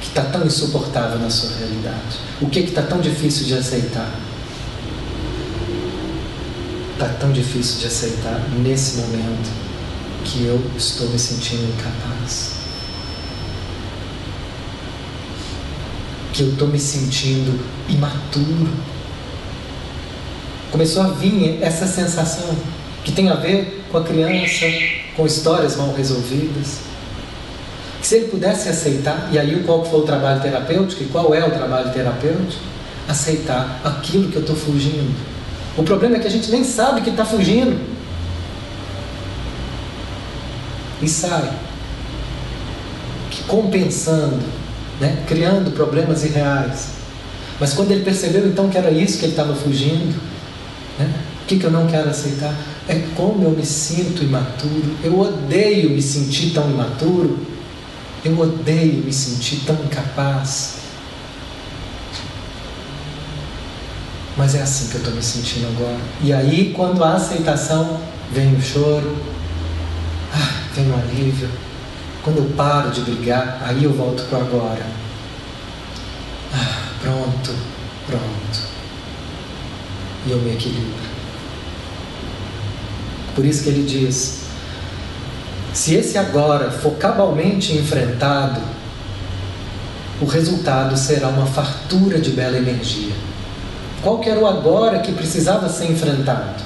[0.00, 2.20] que está tão insuportável na sua realidade?
[2.40, 4.10] O que está tão difícil de aceitar?
[6.96, 9.50] Está tão difícil de aceitar nesse momento
[10.24, 12.52] que eu estou me sentindo incapaz.
[16.32, 18.70] Que eu estou me sentindo imaturo.
[20.72, 22.56] Começou a vir essa sensação
[23.04, 24.66] que tem a ver com a criança,
[25.14, 26.78] com histórias mal resolvidas.
[28.00, 31.50] Se ele pudesse aceitar, e aí qual foi o trabalho terapêutico e qual é o
[31.50, 32.62] trabalho terapêutico?
[33.06, 35.35] Aceitar aquilo que eu estou fugindo.
[35.76, 37.78] O problema é que a gente nem sabe que está fugindo.
[41.02, 41.52] E sai.
[43.46, 44.42] Compensando,
[45.00, 45.22] né?
[45.28, 46.88] criando problemas irreais.
[47.60, 50.20] Mas quando ele percebeu então que era isso que ele estava fugindo,
[50.98, 51.12] né?
[51.42, 52.54] o que, que eu não quero aceitar?
[52.88, 54.96] É como eu me sinto imaturo.
[55.04, 57.38] Eu odeio me sentir tão imaturo.
[58.24, 60.85] Eu odeio me sentir tão incapaz.
[64.36, 65.98] Mas é assim que eu estou me sentindo agora.
[66.20, 67.98] E aí, quando a aceitação,
[68.30, 69.16] vem o choro,
[70.32, 71.48] ah, vem o alívio.
[72.22, 74.84] Quando eu paro de brigar, aí eu volto para agora.
[76.52, 77.54] Ah, pronto,
[78.06, 78.60] pronto.
[80.26, 81.06] E eu me equilibro.
[83.34, 84.40] Por isso que ele diz:
[85.72, 88.60] se esse agora for cabalmente enfrentado,
[90.20, 93.14] o resultado será uma fartura de bela energia.
[94.06, 96.62] Qual que era o agora que precisava ser enfrentado?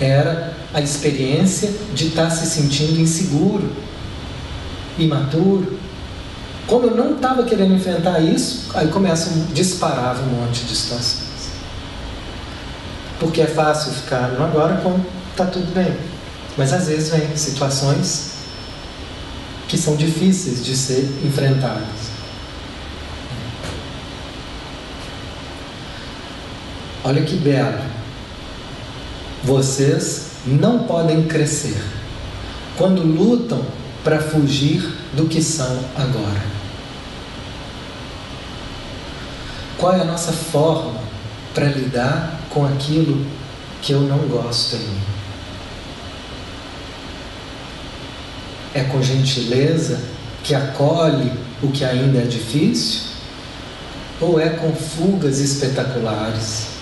[0.00, 3.70] Era a experiência de estar se sentindo inseguro,
[4.98, 5.78] imaturo.
[6.66, 11.52] Como eu não estava querendo enfrentar isso, aí começa a disparar um monte de situações.
[13.20, 15.96] Porque é fácil ficar no agora quando está tudo bem.
[16.58, 18.32] Mas às vezes vem situações
[19.68, 22.15] que são difíceis de ser enfrentadas.
[27.06, 27.78] Olha que belo.
[29.44, 31.80] Vocês não podem crescer
[32.76, 33.64] quando lutam
[34.02, 34.82] para fugir
[35.12, 36.42] do que são agora.
[39.78, 40.98] Qual é a nossa forma
[41.54, 43.24] para lidar com aquilo
[43.80, 45.00] que eu não gosto em mim?
[48.74, 50.00] É com gentileza
[50.42, 51.32] que acolhe
[51.62, 53.02] o que ainda é difícil?
[54.20, 56.74] Ou é com fugas espetaculares?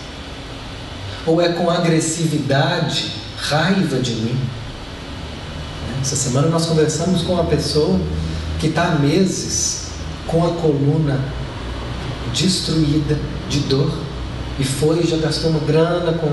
[1.26, 4.38] Ou é com agressividade, raiva de mim?
[6.00, 7.98] Essa semana nós conversamos com uma pessoa
[8.60, 9.88] que está há meses
[10.26, 11.18] com a coluna
[12.34, 13.18] destruída
[13.48, 13.92] de dor
[14.58, 16.30] e foi já gastou uma grana com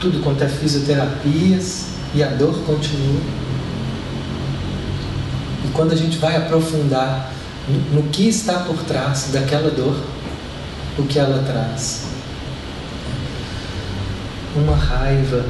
[0.00, 3.20] tudo quanto é fisioterapias e a dor continua.
[5.64, 7.32] E quando a gente vai aprofundar
[7.68, 9.96] no, no que está por trás daquela dor,
[10.96, 12.06] o que ela traz,
[14.56, 15.44] uma raiva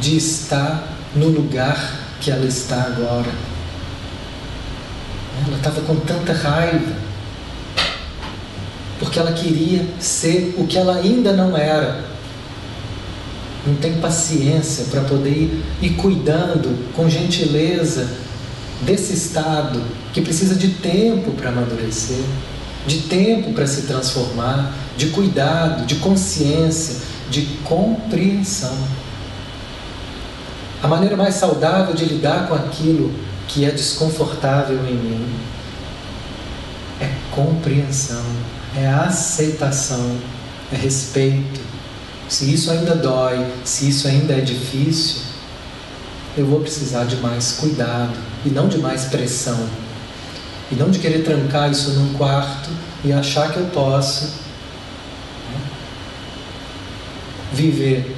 [0.00, 3.30] de estar no lugar que ela está agora.
[5.46, 6.92] Ela estava com tanta raiva,
[8.98, 12.04] porque ela queria ser o que ela ainda não era.
[13.66, 18.08] Não tem paciência para poder ir, ir cuidando com gentileza
[18.82, 19.82] desse estado
[20.12, 22.22] que precisa de tempo para amadurecer,
[22.86, 26.96] de tempo para se transformar, de cuidado, de consciência,
[27.30, 28.76] de compreensão.
[30.82, 33.12] A maneira mais saudável de lidar com aquilo
[33.48, 35.34] que é desconfortável em mim
[37.00, 38.24] é compreensão,
[38.76, 40.16] é aceitação,
[40.72, 41.60] é respeito.
[42.28, 45.22] Se isso ainda dói, se isso ainda é difícil,
[46.36, 49.58] eu vou precisar de mais cuidado e não de mais pressão.
[50.70, 52.68] E não de querer trancar isso num quarto
[53.02, 54.47] e achar que eu posso
[57.52, 58.16] viver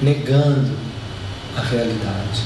[0.00, 0.70] negando
[1.56, 2.42] a realidade.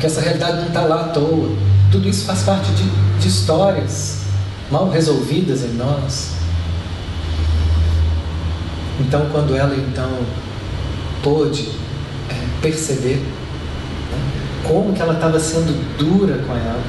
[0.00, 1.50] Que essa realidade não está lá à toa.
[1.90, 2.84] Tudo isso faz parte de,
[3.18, 4.20] de histórias
[4.70, 6.32] mal resolvidas em nós.
[9.00, 10.10] Então, quando ela então
[11.22, 11.70] pôde
[12.28, 14.18] é, perceber né,
[14.64, 16.82] como que ela estava sendo dura com ela,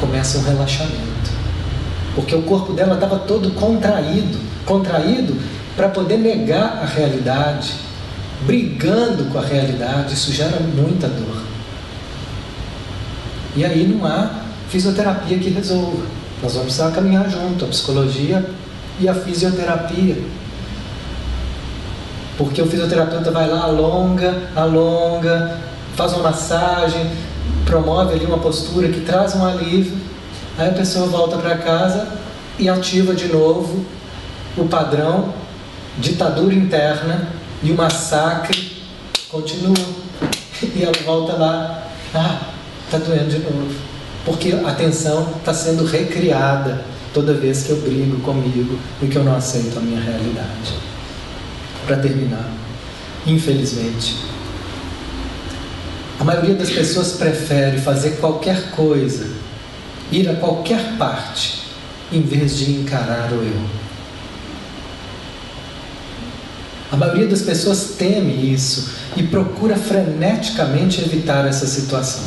[0.00, 0.98] começa um relaxamento.
[2.14, 5.36] Porque o corpo dela estava todo contraído, contraído
[5.78, 7.72] para poder negar a realidade,
[8.44, 11.40] brigando com a realidade, isso gera muita dor.
[13.54, 14.28] E aí não há
[14.68, 16.04] fisioterapia que resolva.
[16.42, 18.44] Nós vamos precisar caminhar junto, a psicologia
[18.98, 20.16] e a fisioterapia.
[22.36, 25.58] Porque o fisioterapeuta vai lá, alonga, alonga,
[25.94, 27.08] faz uma massagem,
[27.64, 29.96] promove ali uma postura que traz um alívio.
[30.58, 32.08] Aí a pessoa volta para casa
[32.58, 33.86] e ativa de novo
[34.56, 35.46] o padrão
[35.98, 37.28] ditadura interna
[37.62, 38.82] e o massacre
[39.28, 39.74] continua.
[40.62, 42.40] E ela volta lá, ah,
[42.84, 43.74] está doendo de novo.
[44.24, 46.84] Porque a tensão está sendo recriada
[47.14, 50.74] toda vez que eu brigo comigo e que eu não aceito a minha realidade.
[51.86, 52.48] Para terminar,
[53.26, 54.16] infelizmente,
[56.20, 59.30] A maioria das pessoas prefere fazer qualquer coisa,
[60.10, 61.62] ir a qualquer parte,
[62.10, 63.77] em vez de encarar o eu.
[66.90, 72.24] A maioria das pessoas teme isso e procura freneticamente evitar essa situação.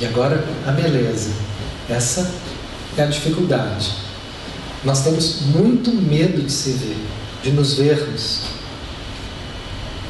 [0.00, 1.30] E agora a beleza.
[1.88, 2.30] Essa
[2.96, 3.92] é a dificuldade.
[4.84, 6.96] Nós temos muito medo de se ver,
[7.42, 8.42] de nos vermos.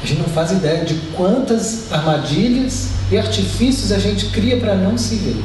[0.01, 4.97] A gente não faz ideia de quantas armadilhas e artifícios a gente cria para não
[4.97, 5.43] se ver.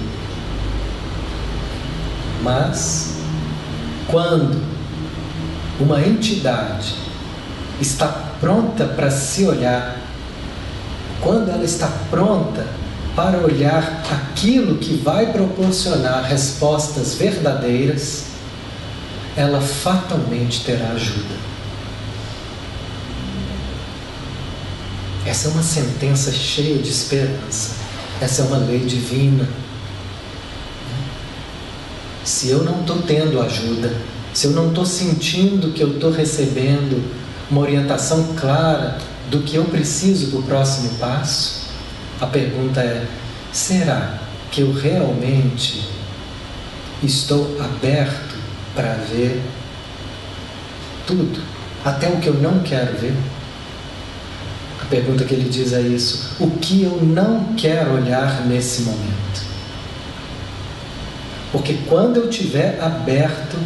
[2.42, 3.14] Mas,
[4.06, 4.73] quando
[5.80, 6.94] uma entidade
[7.80, 8.06] está
[8.40, 9.98] pronta para se olhar,
[11.20, 12.66] quando ela está pronta
[13.16, 18.26] para olhar aquilo que vai proporcionar respostas verdadeiras,
[19.36, 21.34] ela fatalmente terá ajuda.
[25.26, 27.70] Essa é uma sentença cheia de esperança.
[28.20, 29.48] Essa é uma lei divina.
[32.24, 33.96] Se eu não estou tendo ajuda,
[34.34, 37.00] se eu não estou sentindo que eu estou recebendo
[37.48, 38.98] uma orientação clara
[39.30, 41.68] do que eu preciso para o próximo passo,
[42.20, 43.06] a pergunta é:
[43.52, 44.18] será
[44.50, 45.88] que eu realmente
[47.00, 48.34] estou aberto
[48.74, 49.40] para ver
[51.06, 51.40] tudo,
[51.84, 53.14] até o que eu não quero ver?
[54.82, 59.44] A pergunta que ele diz é isso: o que eu não quero olhar nesse momento?
[61.52, 63.56] Porque quando eu estiver aberto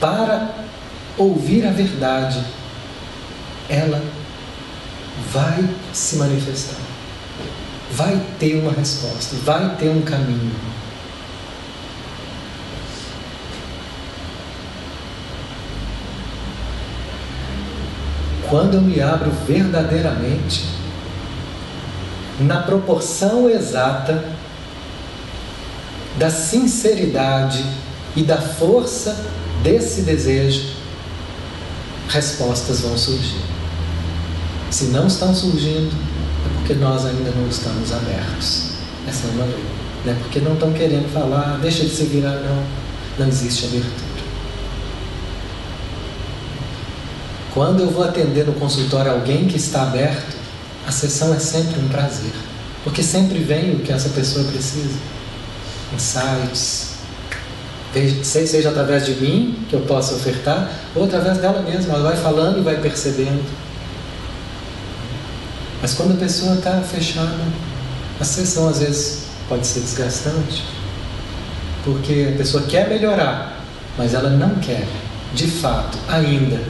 [0.00, 0.48] para
[1.16, 2.42] ouvir a verdade,
[3.68, 4.02] ela
[5.32, 6.80] vai se manifestar.
[7.92, 10.54] Vai ter uma resposta, vai ter um caminho.
[18.48, 20.64] Quando eu me abro verdadeiramente,
[22.40, 24.24] na proporção exata
[26.16, 27.64] da sinceridade
[28.16, 29.26] e da força
[29.62, 30.74] desse desejo,
[32.08, 33.42] respostas vão surgir.
[34.70, 35.94] Se não estão surgindo,
[36.44, 38.72] é porque nós ainda não estamos abertos.
[39.06, 39.64] Essa é uma lei.
[40.04, 42.64] Não é porque não estão querendo falar, deixa de se virar, não.
[43.18, 44.08] Não existe abertura.
[47.52, 50.36] Quando eu vou atender no consultório alguém que está aberto,
[50.86, 52.32] a sessão é sempre um prazer.
[52.84, 54.96] Porque sempre vem o que essa pessoa precisa.
[55.94, 56.87] Insights,
[58.22, 61.94] seja através de mim, que eu possa ofertar, ou através dela mesma.
[61.94, 63.44] Ela vai falando e vai percebendo.
[65.80, 67.36] Mas quando a pessoa está fechada,
[68.20, 70.64] a sessão às vezes pode ser desgastante,
[71.84, 73.64] porque a pessoa quer melhorar,
[73.96, 74.86] mas ela não quer,
[75.32, 76.60] de fato, ainda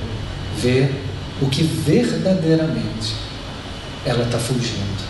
[0.58, 1.04] ver
[1.40, 3.14] o que verdadeiramente
[4.04, 5.08] ela está fugindo.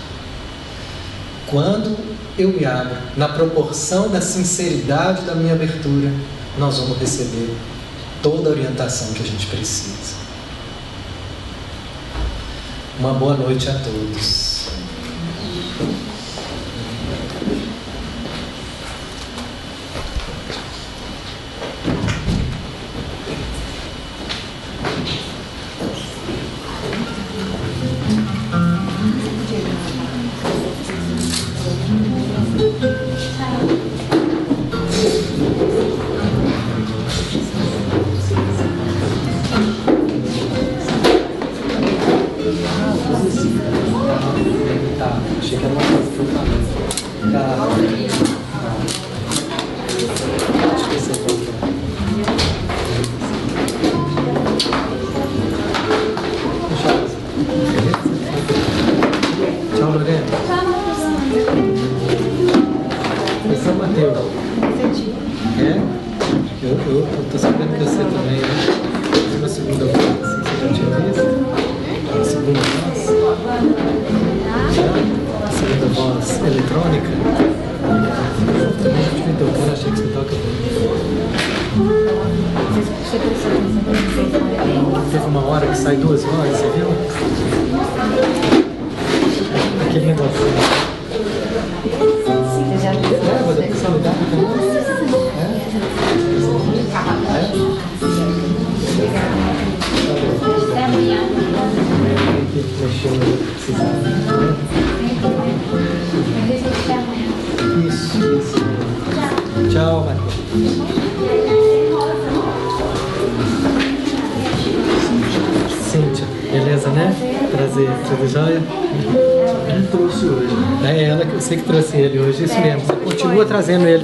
[1.47, 1.97] Quando
[2.39, 6.13] eu me abro na proporção da sinceridade da minha abertura,
[6.57, 7.55] nós vamos receber
[8.23, 10.17] toda a orientação que a gente precisa.
[12.99, 14.69] Uma boa noite a todos.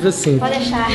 [0.06, 0.38] Assim.
[0.38, 0.90] Pode deixar.